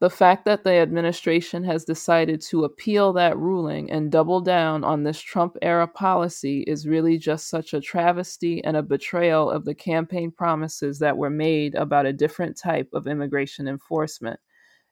[0.00, 5.04] The fact that the administration has decided to appeal that ruling and double down on
[5.04, 9.74] this Trump era policy is really just such a travesty and a betrayal of the
[9.74, 14.38] campaign promises that were made about a different type of immigration enforcement,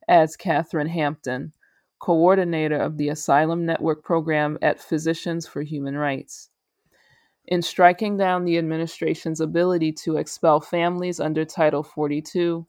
[0.08, 1.52] adds Kathryn Hampton,
[1.98, 6.48] coordinator of the Asylum Network program at Physicians for Human Rights.
[7.46, 12.66] In striking down the administration's ability to expel families under Title 42,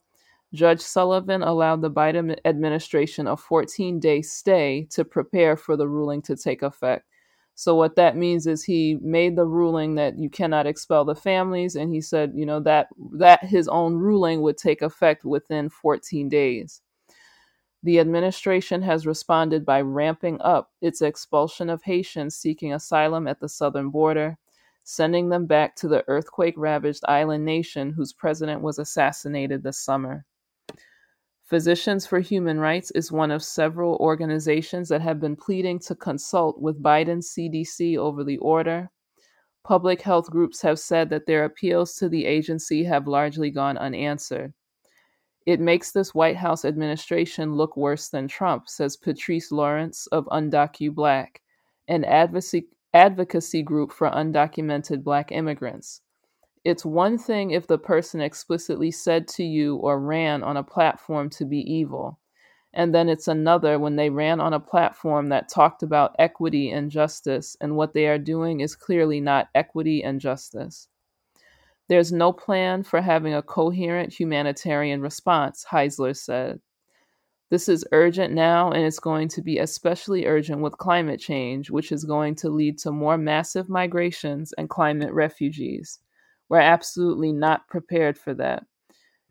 [0.52, 6.22] Judge Sullivan allowed the Biden administration a 14 day stay to prepare for the ruling
[6.22, 7.06] to take effect.
[7.56, 11.76] So, what that means is he made the ruling that you cannot expel the families,
[11.76, 16.28] and he said, you know, that, that his own ruling would take effect within 14
[16.28, 16.82] days.
[17.84, 23.48] The administration has responded by ramping up its expulsion of Haitians seeking asylum at the
[23.48, 24.36] southern border,
[24.84, 30.24] sending them back to the earthquake ravaged island nation whose president was assassinated this summer.
[31.44, 36.60] Physicians for Human Rights is one of several organizations that have been pleading to consult
[36.60, 38.90] with Biden's CDC over the order.
[39.62, 44.52] Public health groups have said that their appeals to the agency have largely gone unanswered.
[45.46, 50.94] It makes this White House administration look worse than Trump, says Patrice Lawrence of Undocu
[50.94, 51.42] Black,
[51.88, 56.00] an advocacy, advocacy group for undocumented Black immigrants.
[56.64, 61.30] It's one thing if the person explicitly said to you or ran on a platform
[61.30, 62.20] to be evil.
[62.72, 66.90] And then it's another when they ran on a platform that talked about equity and
[66.90, 70.88] justice, and what they are doing is clearly not equity and justice.
[71.88, 76.60] There's no plan for having a coherent humanitarian response, Heisler said.
[77.54, 81.92] This is urgent now, and it's going to be especially urgent with climate change, which
[81.92, 86.00] is going to lead to more massive migrations and climate refugees.
[86.48, 88.66] We're absolutely not prepared for that.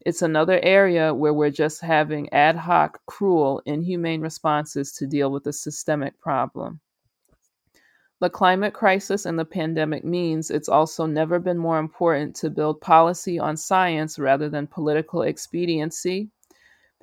[0.05, 5.45] It's another area where we're just having ad hoc, cruel, inhumane responses to deal with
[5.47, 6.79] a systemic problem.
[8.21, 12.79] The climate crisis and the pandemic means it's also never been more important to build
[12.79, 16.29] policy on science rather than political expediency.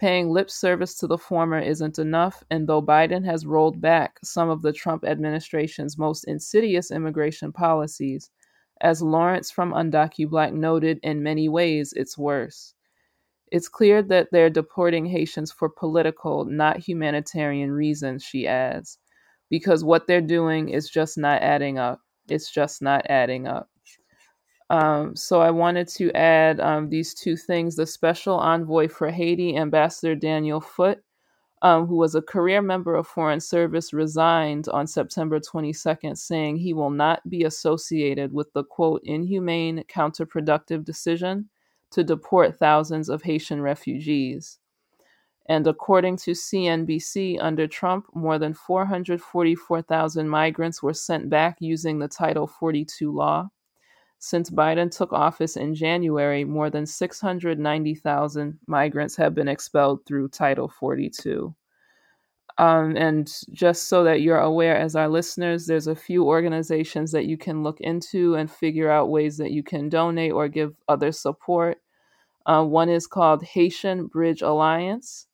[0.01, 4.49] Paying lip service to the former isn't enough, and though Biden has rolled back some
[4.49, 8.31] of the Trump administration's most insidious immigration policies,
[8.81, 12.73] as Lawrence from Undocu Black noted, in many ways, it's worse.
[13.53, 18.97] It's clear that they're deporting Haitians for political, not humanitarian reasons, she adds,
[19.51, 22.01] because what they're doing is just not adding up.
[22.27, 23.69] It's just not adding up.
[24.71, 27.75] Um, so I wanted to add um, these two things.
[27.75, 31.03] The special envoy for Haiti, Ambassador Daniel Foote,
[31.63, 36.73] um, who was a career member of Foreign Service, resigned on September 22nd, saying he
[36.73, 41.49] will not be associated with the quote, inhumane, counterproductive decision
[41.91, 44.61] to deport thousands of Haitian refugees.
[45.47, 52.07] And according to CNBC, under Trump, more than 444,000 migrants were sent back using the
[52.07, 53.51] Title 42 law.
[54.23, 60.69] Since Biden took office in January, more than 690,000 migrants have been expelled through Title
[60.69, 61.55] 42.
[62.59, 67.25] Um, and just so that you're aware, as our listeners, there's a few organizations that
[67.25, 71.13] you can look into and figure out ways that you can donate or give other
[71.13, 71.79] support.
[72.45, 75.29] Uh, one is called Haitian Bridge Alliance.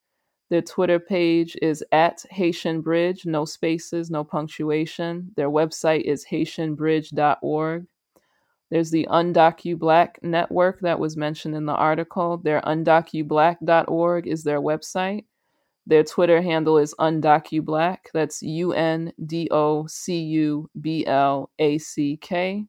[0.48, 5.32] Their Twitter page is at Haitian Bridge, no spaces, no punctuation.
[5.34, 7.86] Their website is haitianbridge.org.
[8.70, 12.38] There's the UndocuBlack network that was mentioned in the article.
[12.38, 15.24] Their undocublack.org is their website.
[15.86, 17.98] Their Twitter handle is UndocuBlack.
[18.12, 22.66] That's U N D O C U B L A C K.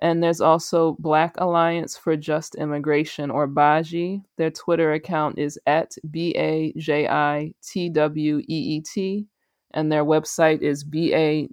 [0.00, 4.22] And there's also Black Alliance for Just Immigration, or BAJI.
[4.36, 9.26] Their Twitter account is at B A J I T W E E T,
[9.74, 11.52] and their website is baji.org.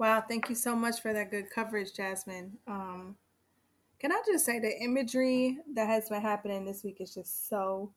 [0.00, 2.56] Wow, thank you so much for that good coverage, Jasmine.
[2.66, 3.16] Um,
[3.98, 7.92] can I just say the imagery that has been happening this week is just so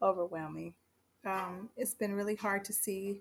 [0.00, 0.72] overwhelming.
[1.26, 3.20] Um, it's been really hard to see.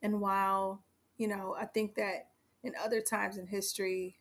[0.00, 0.80] And while,
[1.18, 2.28] you know, I think that
[2.62, 4.16] in other times in history,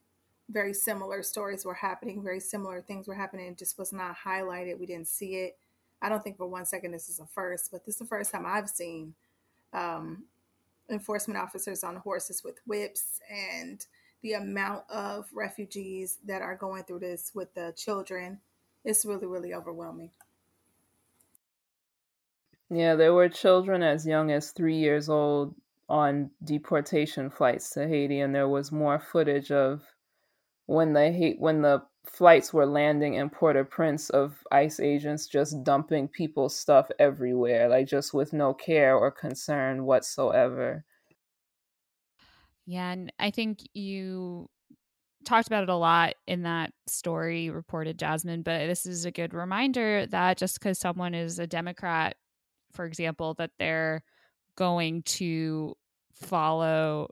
[0.50, 3.48] very similar stories were happening, very similar things were happening.
[3.48, 4.78] It just was not highlighted.
[4.78, 5.58] We didn't see it.
[6.02, 8.34] I don't think for one second this is a first, but this is the first
[8.34, 9.14] time I've seen
[9.72, 10.26] um,
[10.94, 13.86] enforcement officers on horses with whips and
[14.22, 18.40] the amount of refugees that are going through this with the children
[18.86, 20.12] it's really really overwhelming.
[22.70, 25.56] Yeah there were children as young as three years old
[25.90, 29.84] on deportation flights to haiti and there was more footage of
[30.66, 36.08] when the hate when the flights were landing in Port-au-Prince of ICE agents just dumping
[36.08, 40.86] people's stuff everywhere, like just with no care or concern whatsoever.
[42.66, 44.50] Yeah, and I think you
[45.26, 49.34] talked about it a lot in that story reported Jasmine, but this is a good
[49.34, 52.16] reminder that just because someone is a Democrat,
[52.74, 54.04] for example, that they're
[54.56, 55.76] going to
[56.14, 57.10] follow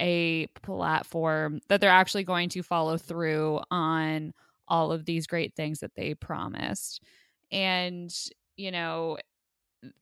[0.00, 4.32] a platform that they're actually going to follow through on
[4.68, 7.02] all of these great things that they promised.
[7.50, 8.14] And,
[8.56, 9.18] you know,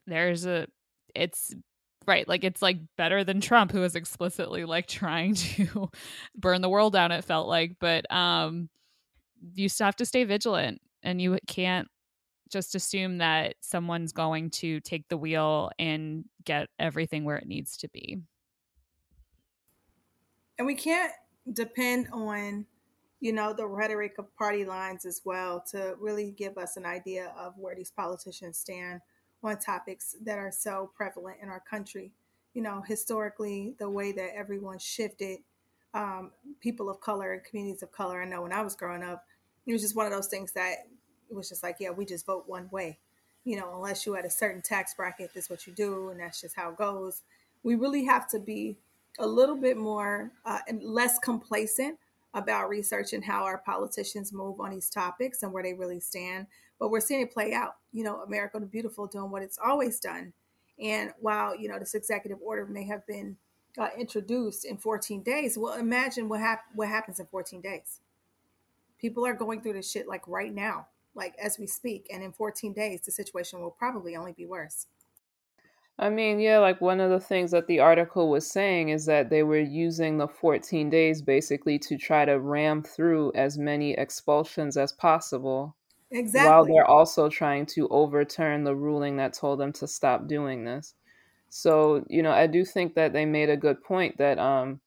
[0.05, 0.67] there's a,
[1.15, 1.53] it's
[2.05, 2.27] right.
[2.27, 5.89] Like, it's like better than Trump, who was explicitly like trying to
[6.35, 7.77] burn the world down, it felt like.
[7.79, 8.69] But, um,
[9.53, 11.87] you still have to stay vigilant and you can't
[12.49, 17.77] just assume that someone's going to take the wheel and get everything where it needs
[17.77, 18.17] to be
[20.57, 21.11] and we can't
[21.53, 22.65] depend on
[23.19, 27.33] you know the rhetoric of party lines as well to really give us an idea
[27.37, 29.01] of where these politicians stand
[29.43, 32.11] on topics that are so prevalent in our country.
[32.53, 35.39] You know historically the way that everyone shifted
[35.93, 38.21] um, people of color and communities of color.
[38.21, 39.25] I know when i was growing up
[39.65, 40.87] it was just one of those things that
[41.29, 42.99] it was just like yeah we just vote one way.
[43.45, 46.41] You know unless you had a certain tax bracket that's what you do and that's
[46.41, 47.23] just how it goes.
[47.63, 48.77] We really have to be
[49.19, 51.97] a little bit more uh, and less complacent
[52.33, 56.47] about research and how our politicians move on these topics and where they really stand.
[56.79, 57.77] But we're seeing it play out.
[57.91, 60.33] You know, America the Beautiful doing what it's always done.
[60.79, 63.37] And while, you know, this executive order may have been
[63.77, 67.99] uh, introduced in 14 days, well, imagine what, hap- what happens in 14 days.
[68.99, 72.07] People are going through this shit like right now, like as we speak.
[72.13, 74.85] And in 14 days, the situation will probably only be worse.
[75.99, 79.29] I mean, yeah, like one of the things that the article was saying is that
[79.29, 84.75] they were using the 14 days basically to try to ram through as many expulsions
[84.77, 85.75] as possible.
[86.11, 86.51] Exactly.
[86.51, 90.95] While they're also trying to overturn the ruling that told them to stop doing this.
[91.49, 94.81] So, you know, I do think that they made a good point that um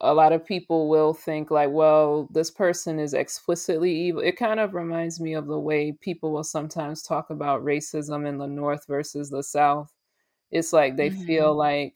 [0.00, 4.20] a lot of people will think like, well, this person is explicitly evil.
[4.22, 8.38] It kind of reminds me of the way people will sometimes talk about racism in
[8.38, 9.92] the North versus the South
[10.50, 11.24] it's like they mm-hmm.
[11.24, 11.94] feel like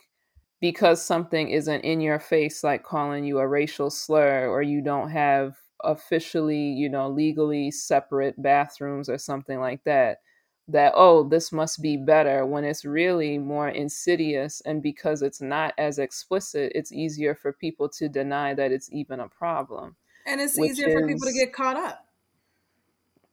[0.60, 5.10] because something isn't in your face, like calling you a racial slur, or you don't
[5.10, 10.18] have officially, you know, legally separate bathrooms or something like that,
[10.68, 14.62] that, oh, this must be better when it's really more insidious.
[14.64, 19.18] And because it's not as explicit, it's easier for people to deny that it's even
[19.18, 19.96] a problem.
[20.26, 22.06] And it's easier is, for people to get caught up.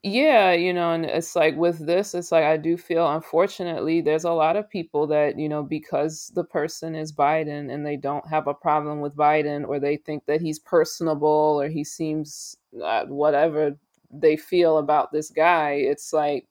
[0.03, 4.23] Yeah, you know, and it's like with this, it's like I do feel unfortunately there's
[4.23, 8.25] a lot of people that, you know, because the person is Biden and they don't
[8.29, 13.05] have a problem with Biden or they think that he's personable or he seems uh,
[13.07, 13.77] whatever
[14.09, 16.47] they feel about this guy, it's like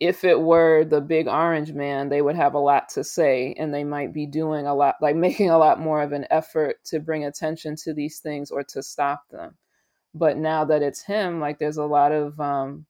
[0.00, 3.74] if it were the big orange man, they would have a lot to say and
[3.74, 7.00] they might be doing a lot, like making a lot more of an effort to
[7.00, 9.56] bring attention to these things or to stop them
[10.14, 12.86] but now that it's him like there's a lot of um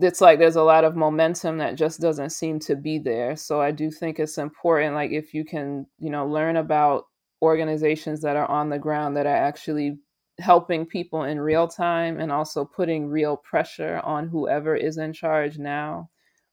[0.00, 3.36] it's like there's a lot of momentum that just doesn't seem to be there.
[3.36, 7.06] So i do think it's important like if you can you know learn about
[7.42, 9.98] organizations that are on the ground that are actually
[10.40, 15.58] helping people in real time and also putting real pressure on whoever is in charge
[15.58, 16.08] now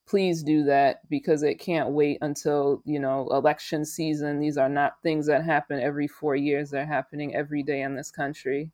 [0.08, 4.40] please do that because it can't wait until you know election season.
[4.40, 6.70] These are not things that happen every 4 years.
[6.70, 8.72] They're happening every day in this country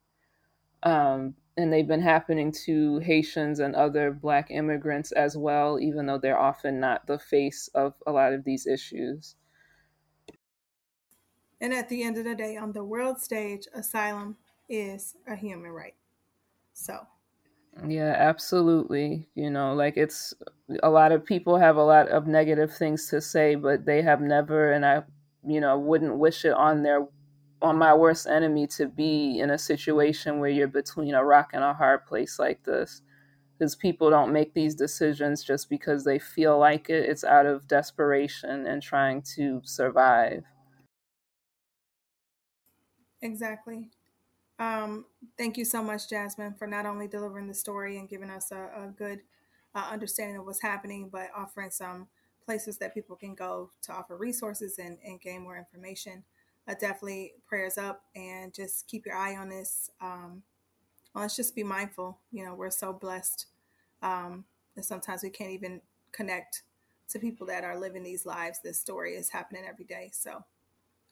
[0.83, 6.19] um, and they've been happening to Haitians and other Black immigrants as well, even though
[6.19, 9.35] they're often not the face of a lot of these issues.
[11.59, 14.37] And at the end of the day, on the world stage, asylum
[14.69, 15.95] is a human right.
[16.73, 17.07] So.
[17.87, 19.27] Yeah, absolutely.
[19.33, 20.33] You know, like it's
[20.83, 24.21] a lot of people have a lot of negative things to say, but they have
[24.21, 25.03] never, and I,
[25.45, 27.07] you know, wouldn't wish it on their
[27.61, 31.63] on my worst enemy to be in a situation where you're between a rock and
[31.63, 33.01] a hard place like this.
[33.57, 37.09] Because people don't make these decisions just because they feel like it.
[37.09, 40.43] It's out of desperation and trying to survive.
[43.23, 43.89] Exactly.
[44.59, 45.05] Um,
[45.37, 48.69] thank you so much jasmine for not only delivering the story and giving us a,
[48.75, 49.19] a good
[49.75, 52.07] uh, understanding of what's happening but offering some
[52.43, 56.23] places that people can go to offer resources and, and gain more information
[56.75, 59.89] definitely prayers up and just keep your eye on this.
[60.01, 60.43] Um,
[61.13, 62.19] well, let's just be mindful.
[62.31, 63.47] You know, we're so blessed
[64.01, 64.45] um,
[64.81, 66.63] sometimes we can't even connect
[67.09, 68.59] to people that are living these lives.
[68.63, 70.09] This story is happening every day.
[70.13, 70.43] So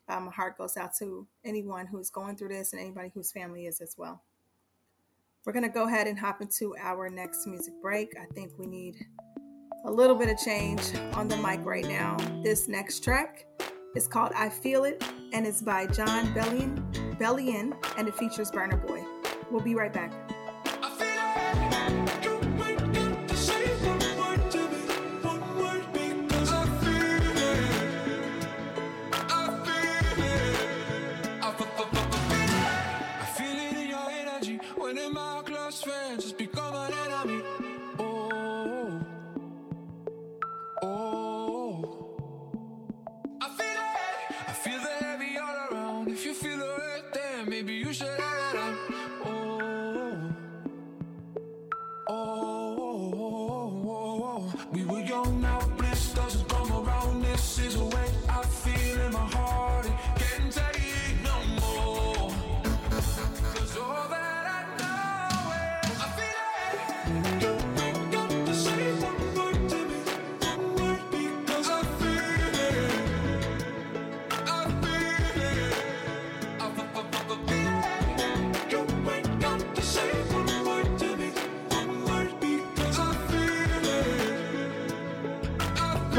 [0.07, 3.65] um, my heart goes out to anyone who's going through this and anybody whose family
[3.65, 4.23] is as well.
[5.45, 8.15] We're going to go ahead and hop into our next music break.
[8.19, 8.95] I think we need
[9.85, 10.81] a little bit of change
[11.13, 12.17] on the mic right now.
[12.43, 13.45] This next track
[13.95, 15.03] is called I Feel It
[15.35, 16.79] and it's by John Bellion,
[17.19, 19.03] Bellion and it features Burna Boy.
[19.51, 20.24] We'll be right back.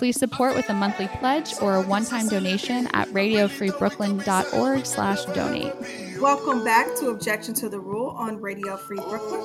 [0.00, 5.74] Please support with a monthly pledge or a one-time donation at radiofreebrooklyn.org slash donate.
[6.18, 9.42] Welcome back to Objection to the Rule on Radio Free Brooklyn.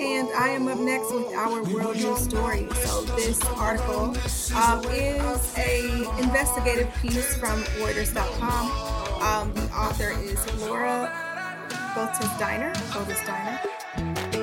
[0.00, 2.66] And I am up next with our world news story.
[2.76, 4.16] So this article
[4.56, 8.70] um, is a investigative piece from Reuters.com.
[9.20, 11.12] Um, the author is Laura
[11.94, 12.72] Gottesdiener.
[12.94, 13.60] Botis Diner.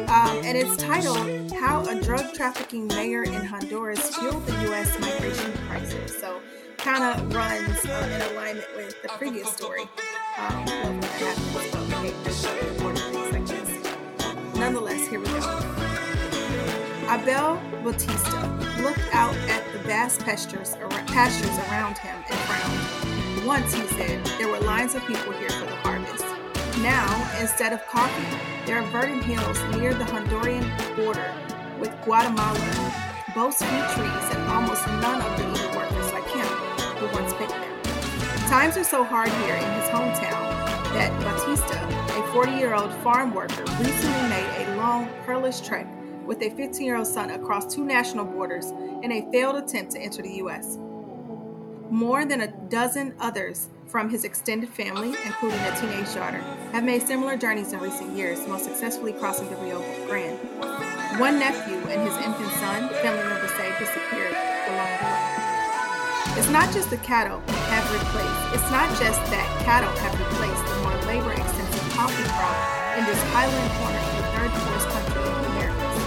[0.07, 4.97] Um, and it's titled How a Drug Trafficking Mayor in Honduras Fueled the U.S.
[5.01, 6.17] Migration Crisis.
[6.17, 6.39] So,
[6.77, 9.83] kind of runs uh, in alignment with the previous story.
[10.37, 11.01] Um,
[14.55, 15.77] Nonetheless, here we go.
[17.09, 18.47] Abel Bautista
[18.81, 20.77] looked out at the vast pastures,
[21.07, 23.45] pastures around him and frowned.
[23.45, 26.23] Once, he said, there were lines of people here for the harvest.
[26.81, 30.61] Now, instead of coffee, there are verdant hills near the Honduran
[30.97, 31.33] border
[31.79, 32.59] with Guatemala,
[33.33, 36.45] boast few trees and almost none of the workers like him.
[36.97, 37.79] who once picked them.
[38.49, 40.43] Times are so hard here in his hometown
[40.91, 41.81] that Bautista,
[42.19, 45.87] a 40 year old farm worker, recently made a long, perilous trek
[46.25, 49.99] with a 15 year old son across two national borders in a failed attempt to
[49.99, 50.77] enter the U.S.
[51.89, 56.39] More than a dozen others from his extended family, including a teenage daughter,
[56.75, 60.37] have made similar journeys in recent years, most successfully crossing the Rio Grande.
[61.19, 64.35] One nephew and his infant son, family members say, disappeared
[64.67, 65.23] along the way.
[66.35, 67.39] It's not just the cattle
[67.71, 72.59] have replaced, it's not just that cattle have replaced the more labor intensive coffee crop
[72.99, 75.97] in this highland corner of the third poorest country in the Americas.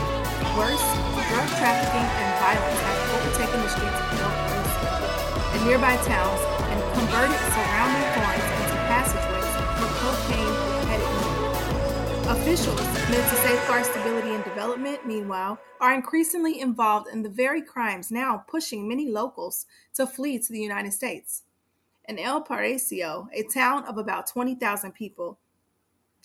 [0.55, 0.87] Worse,
[1.33, 4.51] drug trafficking and violence have overtaken the streets of North
[5.57, 10.55] and nearby towns and converted surrounding farms into passageways for cocaine
[10.89, 11.31] headed
[12.31, 18.13] Officials meant to safeguard stability and development, meanwhile, are increasingly involved in the very crimes
[18.13, 21.43] now pushing many locals to flee to the United States.
[22.09, 25.39] In El Paraiso, a town of about 20,000 people,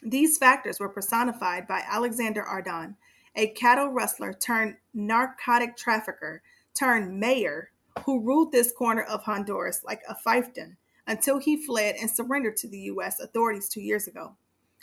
[0.04, 2.96] these factors were personified by Alexander Ardon,
[3.36, 6.44] a cattle rustler turned narcotic trafficker
[6.76, 7.72] turned mayor
[8.04, 10.76] who ruled this corner of Honduras like a fiefdom
[11.08, 13.20] until he fled and surrendered to the U.S.
[13.20, 14.36] authorities two years ago.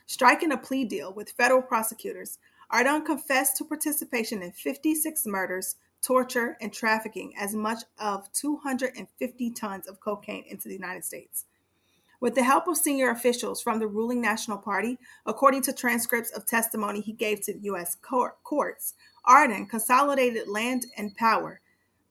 [0.07, 2.39] Striking a plea deal with federal prosecutors,
[2.71, 9.87] Ardon confessed to participation in 56 murders, torture, and trafficking as much of 250 tons
[9.87, 11.47] of cocaine into the United States.
[12.21, 14.97] With the help of senior officials from the ruling National Party,
[15.27, 17.97] according to transcripts of testimony he gave to the U.S.
[18.45, 18.95] courts,
[19.25, 21.62] Ardon consolidated land and power,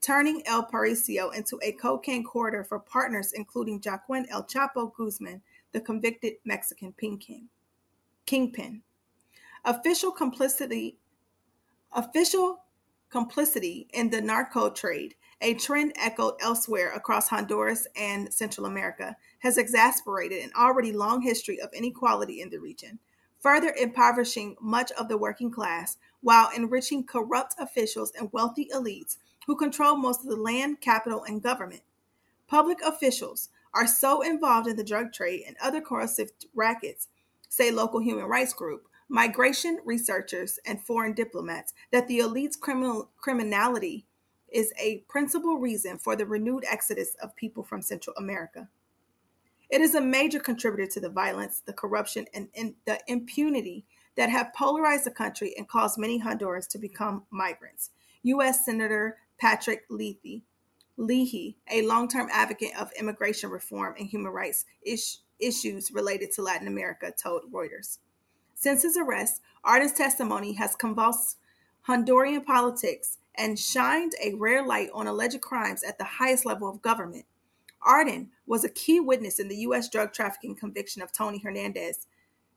[0.01, 5.41] turning El Paraiso into a cocaine corridor for partners including Joaquin El Chapo Guzman,
[5.71, 7.47] the convicted Mexican king,
[8.25, 8.81] kingpin.
[9.63, 10.97] Official complicity
[11.93, 12.63] official
[13.09, 19.57] complicity in the narco trade, a trend echoed elsewhere across Honduras and Central America, has
[19.57, 22.99] exasperated an already long history of inequality in the region,
[23.39, 29.17] further impoverishing much of the working class while enriching corrupt officials and wealthy elites
[29.47, 31.81] who control most of the land, capital, and government.
[32.47, 37.07] Public officials are so involved in the drug trade and other corrosive rackets,
[37.49, 44.05] say local human rights group, migration researchers, and foreign diplomats, that the elite's criminal criminality
[44.51, 48.67] is a principal reason for the renewed exodus of people from Central America.
[49.69, 53.85] It is a major contributor to the violence, the corruption, and, and the impunity
[54.17, 57.91] that have polarized the country and caused many Hondurans to become migrants.
[58.23, 58.65] U.S.
[58.65, 60.43] Senator Patrick Leahy,
[60.97, 66.43] Leahy a long term advocate of immigration reform and human rights is- issues related to
[66.43, 67.97] Latin America, told Reuters.
[68.53, 71.39] Since his arrest, Ardon's testimony has convulsed
[71.87, 76.83] Honduran politics and shined a rare light on alleged crimes at the highest level of
[76.83, 77.25] government.
[77.81, 79.89] Ardon was a key witness in the U.S.
[79.89, 82.05] drug trafficking conviction of Tony Hernandez,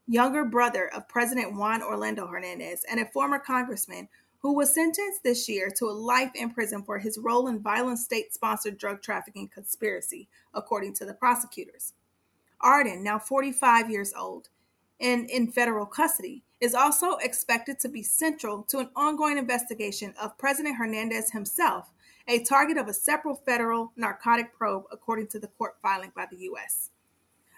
[0.06, 4.10] younger brother of President Juan Orlando Hernandez, and a former congressman
[4.44, 7.98] who was sentenced this year to a life in prison for his role in violent
[7.98, 11.94] state sponsored drug trafficking conspiracy, according to the prosecutors.
[12.60, 14.50] Ardon, now 45 years old
[15.00, 20.36] and in federal custody, is also expected to be central to an ongoing investigation of
[20.36, 21.90] President Hernandez himself,
[22.28, 26.36] a target of a separate federal narcotic probe, according to the court filing by the
[26.40, 26.90] U.S.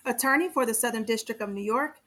[0.04, 1.98] Attorney for the Southern District of New York,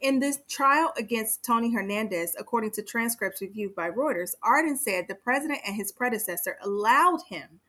[0.00, 5.14] in this trial against Tony Hernandez, according to transcripts reviewed by Reuters, Ardon said the
[5.14, 7.60] president and his predecessor allowed him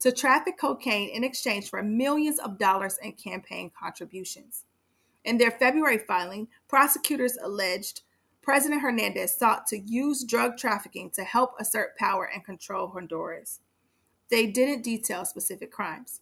[0.00, 4.64] to traffic cocaine in exchange for millions of dollars in campaign contributions.
[5.24, 8.02] In their February filing, prosecutors alleged
[8.42, 13.60] President Hernandez sought to use drug trafficking to help assert power and control Honduras.
[14.30, 16.20] They didn't detail specific crimes.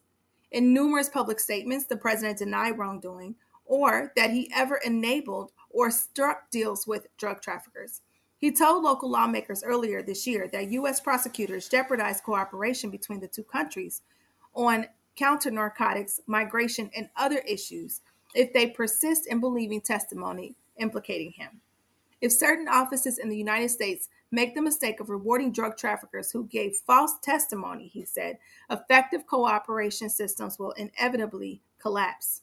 [0.51, 3.37] In numerous public statements, the president denied wrongdoing,
[3.71, 8.03] or that he ever enabled or struck deals with drug traffickers.
[8.37, 11.01] He told local lawmakers earlier this year that U.S.
[11.01, 14.03] prosecutors jeopardize cooperation between the two countries
[14.55, 18.01] on counter narcotics, migration, and other issues
[18.35, 21.61] if they persist in believing testimony implicating him.
[22.21, 26.45] If certain offices in the United States make the mistake of rewarding drug traffickers who
[26.47, 32.43] gave false testimony, he said, effective cooperation systems will inevitably collapse.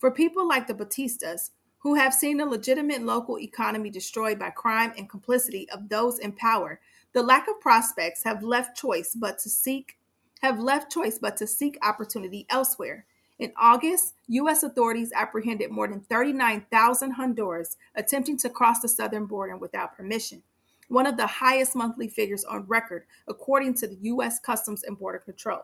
[0.00, 4.94] For people like the Bautistas, who have seen a legitimate local economy destroyed by crime
[4.96, 6.80] and complicity of those in power,
[7.12, 9.98] the lack of prospects have left choice but to seek
[10.40, 13.04] have left choice but to seek opportunity elsewhere.
[13.38, 14.62] In August, U.S.
[14.62, 20.42] authorities apprehended more than 39,000 Hondurans attempting to cross the southern border without permission,
[20.88, 24.40] one of the highest monthly figures on record, according to the U.S.
[24.40, 25.60] Customs and Border Control.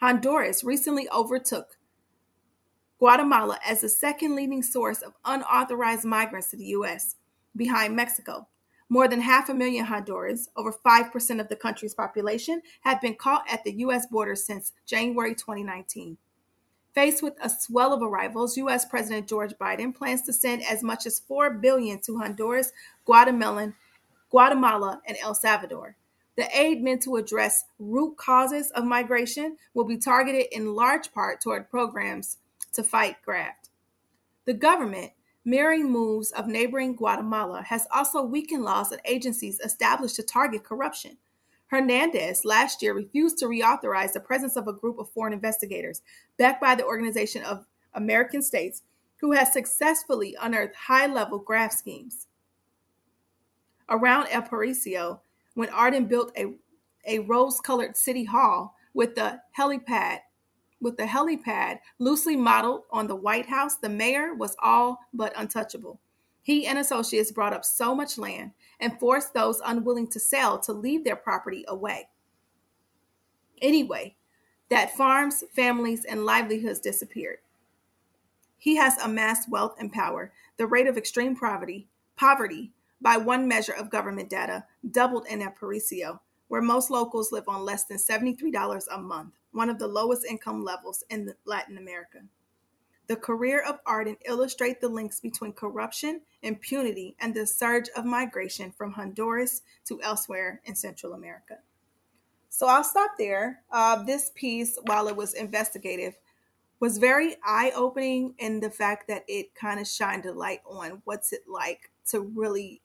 [0.00, 1.77] Honduras recently overtook
[2.98, 7.14] Guatemala as the second leading source of unauthorized migrants to the U.S.,
[7.56, 8.48] behind Mexico.
[8.88, 13.44] More than half a million Hondurans, over 5% of the country's population, have been caught
[13.50, 14.06] at the U.S.
[14.06, 16.16] border since January 2019.
[16.94, 18.86] Faced with a swell of arrivals, U.S.
[18.86, 22.72] President George Biden plans to send as much as 4 billion to Honduras,
[23.04, 23.74] Guatemala,
[24.30, 25.96] Guatemala, and El Salvador.
[26.36, 31.40] The aid meant to address root causes of migration will be targeted in large part
[31.40, 32.38] toward programs
[32.72, 33.70] to fight graft.
[34.44, 35.12] The government,
[35.44, 41.18] mirroring moves of neighboring Guatemala, has also weakened laws and agencies established to target corruption.
[41.68, 46.00] Hernandez last year refused to reauthorize the presence of a group of foreign investigators,
[46.38, 48.82] backed by the Organization of American States,
[49.20, 52.26] who has successfully unearthed high level graft schemes.
[53.90, 55.20] Around El Paraiso,
[55.54, 56.54] when Ardon built a,
[57.06, 60.20] a rose colored city hall with the helipad
[60.80, 66.00] with the helipad loosely modeled on the White House, the mayor was all but untouchable.
[66.42, 70.72] He and associates brought up so much land and forced those unwilling to sell to
[70.72, 72.08] leave their property away.
[73.60, 74.16] Anyway,
[74.70, 77.38] that farms, families, and livelihoods disappeared.
[78.58, 80.32] He has amassed wealth and power.
[80.56, 86.18] The rate of extreme poverty, poverty by one measure of government data, doubled in Paraiso,
[86.48, 90.62] where most locals live on less than $73 a month, one of the lowest income
[90.64, 92.20] levels in Latin America.
[93.08, 98.70] The career of Ardon illustrates the links between corruption, impunity, and the surge of migration
[98.70, 101.58] from Honduras to elsewhere in Central America.
[102.50, 103.62] So I'll stop there.
[103.70, 106.18] Uh, this piece, while it was investigative,
[106.80, 111.00] was very eye opening in the fact that it kind of shined a light on
[111.04, 112.82] what's it like to really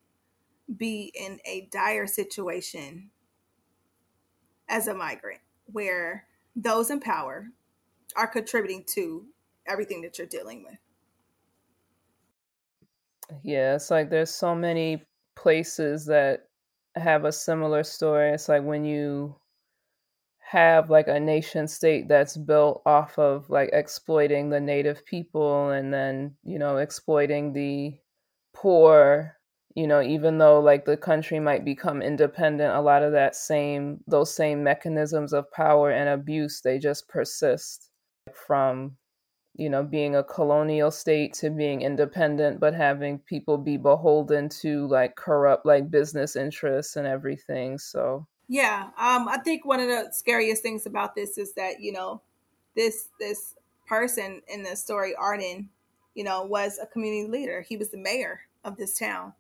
[0.78, 3.09] be in a dire situation
[4.70, 6.26] as a migrant where
[6.56, 7.47] those in power
[8.16, 9.26] are contributing to
[9.68, 10.78] everything that you're dealing with.
[13.43, 15.04] Yeah, it's like there's so many
[15.36, 16.47] places that
[16.95, 18.32] have a similar story.
[18.32, 19.36] It's like when you
[20.39, 25.91] have like a nation state that's built off of like exploiting the native people and
[25.91, 27.97] then, you know, exploiting the
[28.54, 29.36] poor
[29.76, 33.99] you know even though like the country might become independent a lot of that same
[34.07, 37.89] those same mechanisms of power and abuse they just persist
[38.34, 38.95] from
[39.55, 44.88] you know being a colonial state to being independent but having people be beholden to
[44.88, 48.26] like corrupt like business interests and everything so.
[48.49, 52.21] Yeah um i think one of the scariest things about this is that you know
[52.76, 53.55] this this
[53.88, 55.69] person in the story Ardon
[56.13, 57.61] you know was a community leader.
[57.61, 59.34] He was the mayor of this town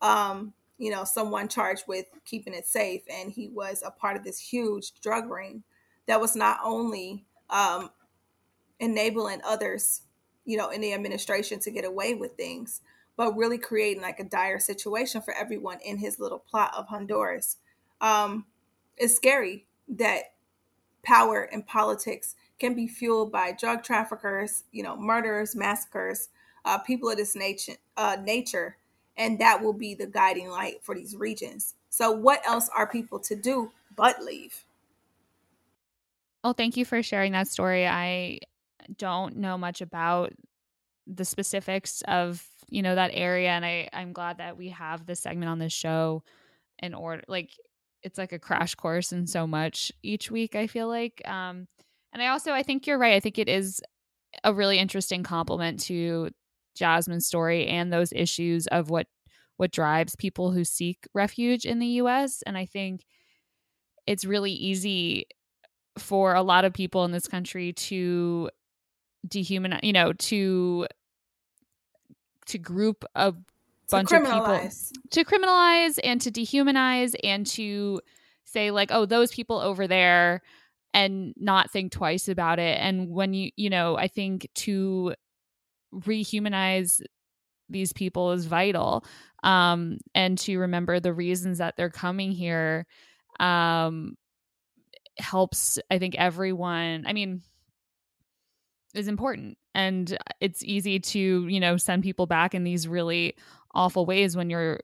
[0.00, 3.02] um, you know, someone charged with keeping it safe.
[3.08, 5.62] And he was a part of this huge drug ring
[6.06, 7.90] that was not only um,
[8.80, 10.02] enabling others,
[10.44, 12.80] you know, in the administration to get away with things,
[13.16, 17.58] but really creating like a dire situation for everyone in his little plot of Honduras.
[18.00, 18.46] Um,
[18.96, 20.32] it's scary that
[21.02, 26.30] power and politics can be fueled by drug traffickers, you know, murders, massacres,
[26.64, 28.76] uh, people of this nature, uh, nature
[29.20, 31.74] and that will be the guiding light for these regions.
[31.90, 34.64] So, what else are people to do but leave?
[36.42, 37.86] Well, thank you for sharing that story.
[37.86, 38.38] I
[38.96, 40.32] don't know much about
[41.06, 45.20] the specifics of you know that area, and I I'm glad that we have this
[45.20, 46.24] segment on this show
[46.78, 47.50] in order like
[48.02, 50.56] it's like a crash course in so much each week.
[50.56, 51.68] I feel like, um,
[52.14, 53.14] and I also I think you're right.
[53.14, 53.82] I think it is
[54.44, 56.30] a really interesting compliment to
[56.74, 59.06] Jasmine's story and those issues of what
[59.56, 63.04] what drives people who seek refuge in the US and I think
[64.06, 65.26] it's really easy
[65.98, 68.50] for a lot of people in this country to
[69.28, 70.86] dehumanize, you know, to
[72.46, 73.34] to group a
[73.90, 74.70] bunch of people
[75.10, 78.00] to criminalize and to dehumanize and to
[78.44, 80.42] say like oh those people over there
[80.92, 82.78] and not think twice about it.
[82.80, 85.14] And when you you know i think to
[85.94, 87.00] rehumanize
[87.68, 89.04] these people is vital
[89.42, 92.86] um, and to remember the reasons that they're coming here
[93.38, 94.14] um,
[95.18, 97.42] helps i think everyone i mean
[98.94, 99.56] is important.
[99.74, 103.36] And it's easy to you know send people back in these really
[103.74, 104.80] awful ways when you're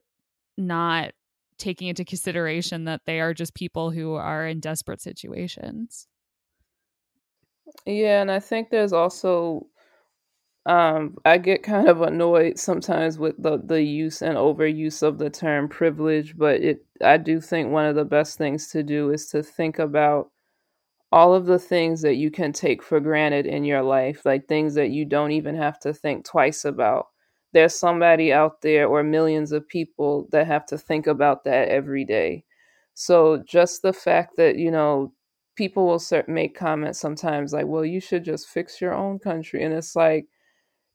[0.57, 1.11] not
[1.57, 6.07] taking into consideration that they are just people who are in desperate situations.
[7.85, 9.67] Yeah and i think there's also
[10.67, 15.29] um, I get kind of annoyed sometimes with the, the use and overuse of the
[15.29, 19.27] term privilege, but it I do think one of the best things to do is
[19.29, 20.29] to think about
[21.11, 24.75] all of the things that you can take for granted in your life, like things
[24.75, 27.07] that you don't even have to think twice about.
[27.53, 32.03] There's somebody out there or millions of people that have to think about that every
[32.05, 32.43] day.
[32.93, 35.13] So just the fact that, you know,
[35.55, 39.63] people will make comments sometimes like, well, you should just fix your own country.
[39.63, 40.27] And it's like,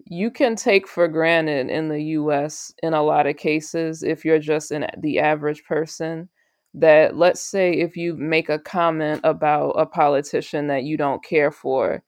[0.07, 4.39] you can take for granted in the US in a lot of cases if you're
[4.39, 6.29] just an, the average person
[6.75, 11.51] that let's say if you make a comment about a politician that you don't care
[11.51, 12.03] for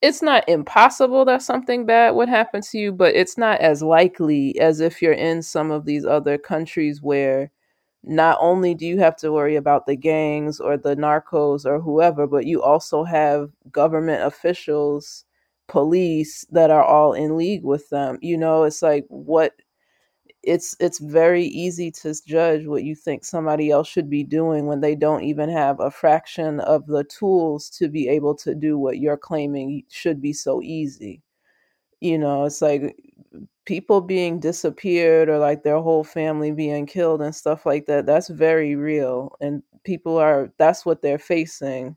[0.00, 4.58] it's not impossible that something bad would happen to you but it's not as likely
[4.60, 7.50] as if you're in some of these other countries where
[8.04, 12.26] not only do you have to worry about the gangs or the narcos or whoever
[12.26, 15.24] but you also have government officials
[15.68, 19.54] police that are all in league with them you know it's like what
[20.42, 24.80] it's it's very easy to judge what you think somebody else should be doing when
[24.80, 28.98] they don't even have a fraction of the tools to be able to do what
[28.98, 31.22] you're claiming should be so easy.
[32.00, 32.96] You know it's like
[33.66, 38.28] people being disappeared or like their whole family being killed and stuff like that that's
[38.28, 41.96] very real and people are that's what they're facing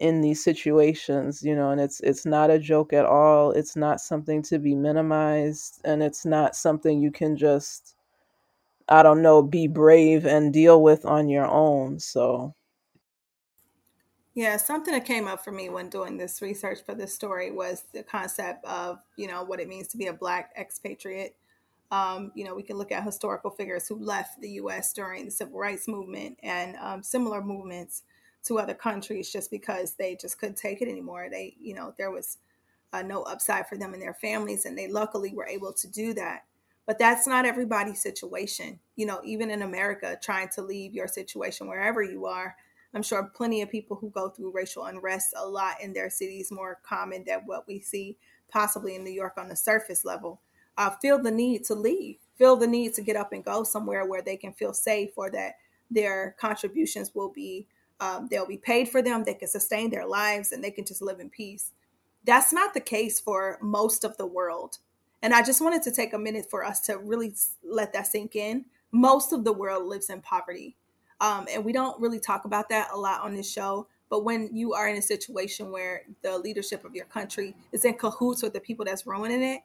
[0.00, 4.00] in these situations you know and it's it's not a joke at all it's not
[4.00, 7.96] something to be minimized and it's not something you can just
[8.88, 12.54] i don't know be brave and deal with on your own so
[14.34, 17.82] yeah something that came up for me when doing this research for this story was
[17.92, 21.34] the concept of you know what it means to be a black expatriate
[21.90, 24.92] um, you know, we can look at historical figures who left the U.S.
[24.92, 28.02] during the civil rights movement and um, similar movements
[28.44, 31.28] to other countries just because they just couldn't take it anymore.
[31.30, 32.38] They, you know, there was
[32.92, 36.14] uh, no upside for them and their families, and they luckily were able to do
[36.14, 36.44] that.
[36.86, 38.78] But that's not everybody's situation.
[38.96, 42.56] You know, even in America, trying to leave your situation wherever you are,
[42.94, 46.50] I'm sure plenty of people who go through racial unrest a lot in their cities,
[46.50, 48.16] more common than what we see
[48.50, 50.40] possibly in New York on the surface level,
[50.76, 54.06] uh, feel the need to leave, feel the need to get up and go somewhere
[54.06, 55.54] where they can feel safe or that
[55.90, 57.66] their contributions will be
[58.00, 61.02] um, they'll be paid for them, they can sustain their lives, and they can just
[61.02, 61.72] live in peace.
[62.24, 64.78] That's not the case for most of the world.
[65.22, 67.34] And I just wanted to take a minute for us to really
[67.64, 68.66] let that sink in.
[68.92, 70.76] Most of the world lives in poverty.
[71.20, 73.88] Um, and we don't really talk about that a lot on this show.
[74.10, 77.94] But when you are in a situation where the leadership of your country is in
[77.94, 79.60] cahoots with the people that's ruining it,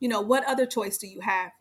[0.00, 1.52] you know, what other choice do you have?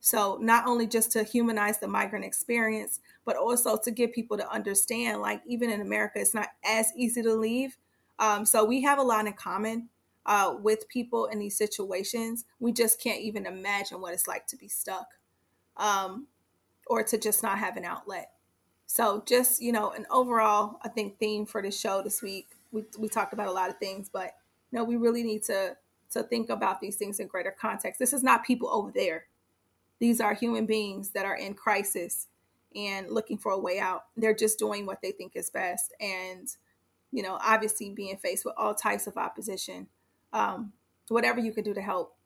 [0.00, 4.50] So, not only just to humanize the migrant experience, but also to get people to
[4.50, 7.76] understand, like, even in America, it's not as easy to leave.
[8.18, 9.90] Um, so, we have a lot in common
[10.24, 12.46] uh, with people in these situations.
[12.60, 15.06] We just can't even imagine what it's like to be stuck
[15.76, 16.26] um,
[16.86, 18.30] or to just not have an outlet.
[18.86, 22.84] So, just, you know, an overall, I think, theme for the show this week, we,
[22.98, 24.32] we talked about a lot of things, but,
[24.72, 25.76] you know, we really need to
[26.12, 28.00] to think about these things in greater context.
[28.00, 29.26] This is not people over there
[30.00, 32.26] these are human beings that are in crisis
[32.74, 34.04] and looking for a way out.
[34.16, 35.92] They're just doing what they think is best.
[36.00, 36.48] And,
[37.12, 39.88] you know, obviously being faced with all types of opposition,
[40.32, 40.72] um,
[41.08, 42.16] whatever you can do to help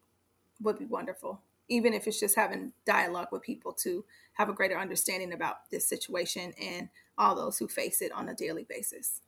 [0.62, 1.40] would be wonderful.
[1.68, 4.04] Even if it's just having dialogue with people to
[4.34, 8.34] have a greater understanding about this situation and all those who face it on a
[8.34, 9.20] daily basis.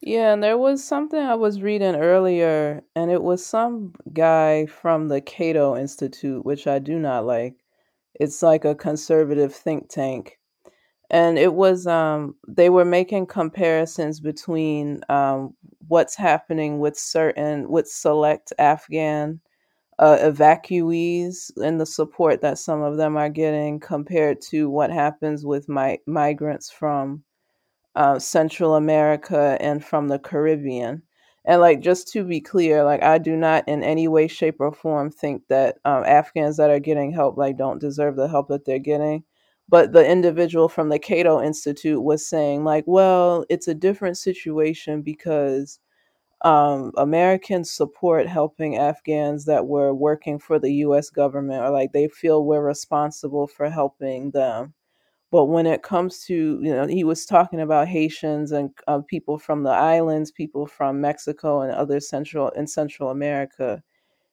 [0.00, 5.08] Yeah, and there was something I was reading earlier, and it was some guy from
[5.08, 7.56] the Cato Institute, which I do not like.
[8.20, 10.38] It's like a conservative think tank.
[11.10, 15.54] And it was um they were making comparisons between um
[15.88, 19.40] what's happening with certain with select Afghan
[19.98, 25.44] uh, evacuees and the support that some of them are getting compared to what happens
[25.46, 27.24] with my migrants from
[27.96, 31.02] uh, Central America and from the Caribbean.
[31.44, 34.72] And like just to be clear, like I do not in any way, shape, or
[34.72, 38.64] form think that um, Afghans that are getting help like don't deserve the help that
[38.64, 39.24] they're getting.
[39.68, 45.02] But the individual from the Cato Institute was saying like, well, it's a different situation
[45.02, 45.78] because
[46.42, 51.10] um, Americans support helping Afghans that were working for the U.S.
[51.10, 54.74] government, or like they feel we're responsible for helping them.
[55.34, 59.36] But when it comes to, you know, he was talking about Haitians and uh, people
[59.36, 63.82] from the islands, people from Mexico and other Central and Central America.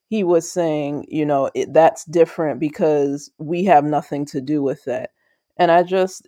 [0.09, 4.85] He was saying, you know, it, that's different because we have nothing to do with
[4.85, 5.09] that.
[5.57, 6.27] And I just,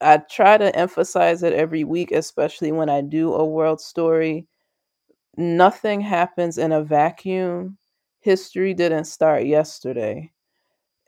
[0.00, 4.46] I try to emphasize it every week, especially when I do a world story.
[5.36, 7.76] Nothing happens in a vacuum.
[8.20, 10.32] History didn't start yesterday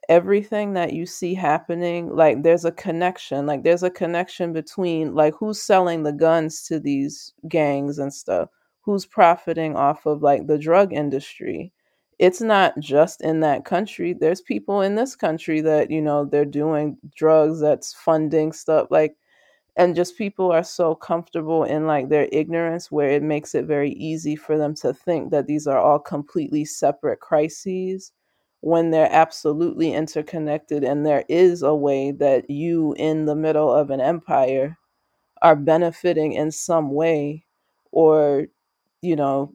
[0.08, 5.34] everything that you see happening like there's a connection like there's a connection between like
[5.34, 8.48] who's selling the guns to these gangs and stuff
[8.82, 11.72] who's profiting off of like the drug industry.
[12.18, 16.44] It's not just in that country there's people in this country that you know they're
[16.44, 19.16] doing drugs that's funding stuff like
[19.76, 23.92] and just people are so comfortable in like their ignorance where it makes it very
[23.92, 28.12] easy for them to think that these are all completely separate crises
[28.62, 33.90] when they're absolutely interconnected and there is a way that you in the middle of
[33.90, 34.78] an empire
[35.42, 37.44] are benefiting in some way
[37.92, 38.46] or
[39.02, 39.52] you know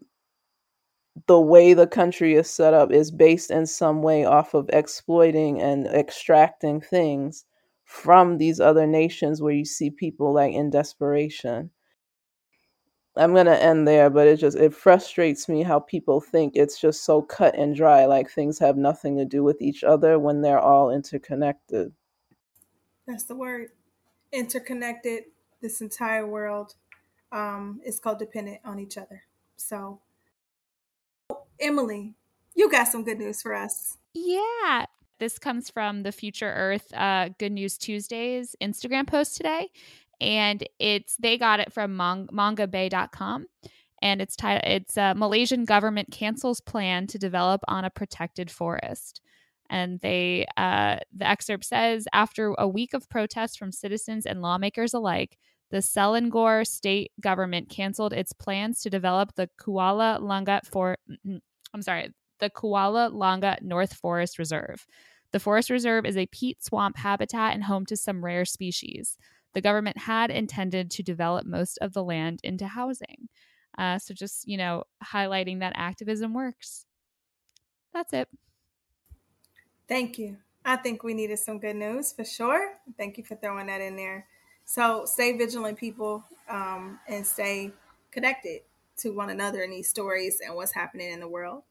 [1.27, 5.61] the way the country is set up is based in some way off of exploiting
[5.61, 7.45] and extracting things
[7.85, 11.69] from these other nations where you see people like in desperation.
[13.17, 16.79] I'm going to end there, but it just it frustrates me how people think it's
[16.79, 20.41] just so cut and dry like things have nothing to do with each other when
[20.41, 21.91] they're all interconnected.
[23.07, 23.69] That's the word.
[24.31, 25.23] Interconnected.
[25.61, 26.75] This entire world
[27.31, 29.23] um, is codependent on each other.
[29.55, 30.01] So,
[31.59, 32.13] Emily,
[32.55, 33.97] you got some good news for us.
[34.13, 34.85] Yeah.
[35.19, 39.71] This comes from the Future Earth uh, Good News Tuesdays Instagram post today.
[40.19, 43.45] And it's they got it from Mong- mongabay.com.
[44.01, 49.21] And it's titled it's uh, Malaysian government cancels plan to develop on a protected forest.
[49.69, 54.93] And they uh, the excerpt says after a week of protests from citizens and lawmakers
[54.93, 55.37] alike,
[55.71, 60.97] the Selangor state government canceled its plans to develop the Kuala Langat for
[61.73, 64.85] I'm sorry, the Kuala Langat North Forest Reserve.
[65.33, 69.17] The forest reserve is a peat swamp habitat and home to some rare species.
[69.53, 73.29] The government had intended to develop most of the land into housing.
[73.77, 76.85] Uh, so just, you know, highlighting that activism works.
[77.93, 78.29] That's it.
[79.87, 80.37] Thank you.
[80.65, 82.77] I think we needed some good news for sure.
[82.97, 84.27] Thank you for throwing that in there.
[84.65, 87.71] So stay vigilant, people, um, and stay
[88.11, 88.63] connected
[88.97, 91.63] to one another in these stories and what's happening in the world.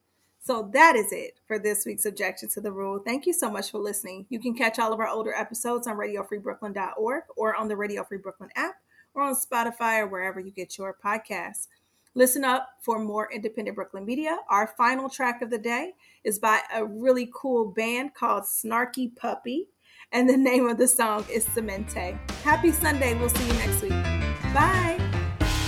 [0.47, 3.01] So that is it for this week's Objection to the Rule.
[3.05, 4.25] Thank you so much for listening.
[4.29, 8.17] You can catch all of our older episodes on radiofreebrooklyn.org or on the Radio Free
[8.17, 8.75] Brooklyn app
[9.13, 11.67] or on Spotify or wherever you get your podcasts.
[12.15, 14.37] Listen up for more independent Brooklyn media.
[14.49, 19.67] Our final track of the day is by a really cool band called Snarky Puppy,
[20.13, 22.17] and the name of the song is Semente.
[22.43, 23.19] Happy Sunday.
[23.19, 23.91] We'll see you next week.
[24.53, 24.97] Bye.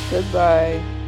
[0.10, 0.99] Goodbye.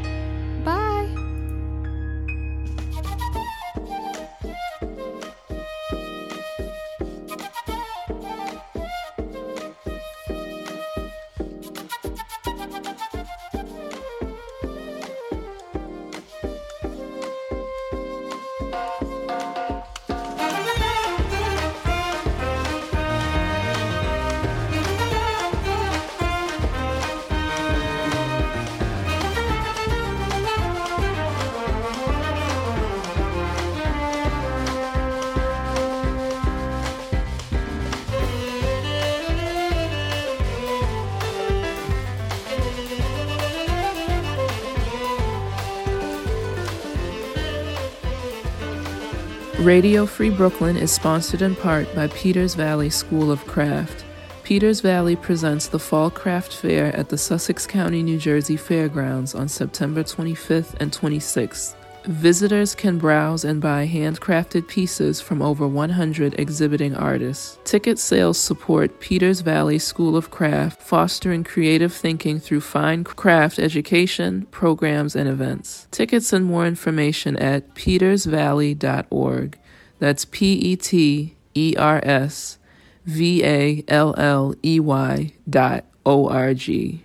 [49.72, 54.04] Radio Free Brooklyn is sponsored in part by Peters Valley School of Craft.
[54.44, 59.48] Peters Valley presents the Fall Craft Fair at the Sussex County, New Jersey Fairgrounds on
[59.48, 61.76] September 25th and 26th.
[62.06, 67.60] Visitors can browse and buy handcrafted pieces from over 100 exhibiting artists.
[67.64, 74.48] Ticket sales support Peters Valley School of Craft, fostering creative thinking through fine craft education,
[74.50, 75.88] programs, and events.
[75.92, 79.58] Tickets and more information at petersvalley.org.
[80.02, 82.58] That's P E T E R S
[83.06, 87.04] V A L L E Y dot O R G.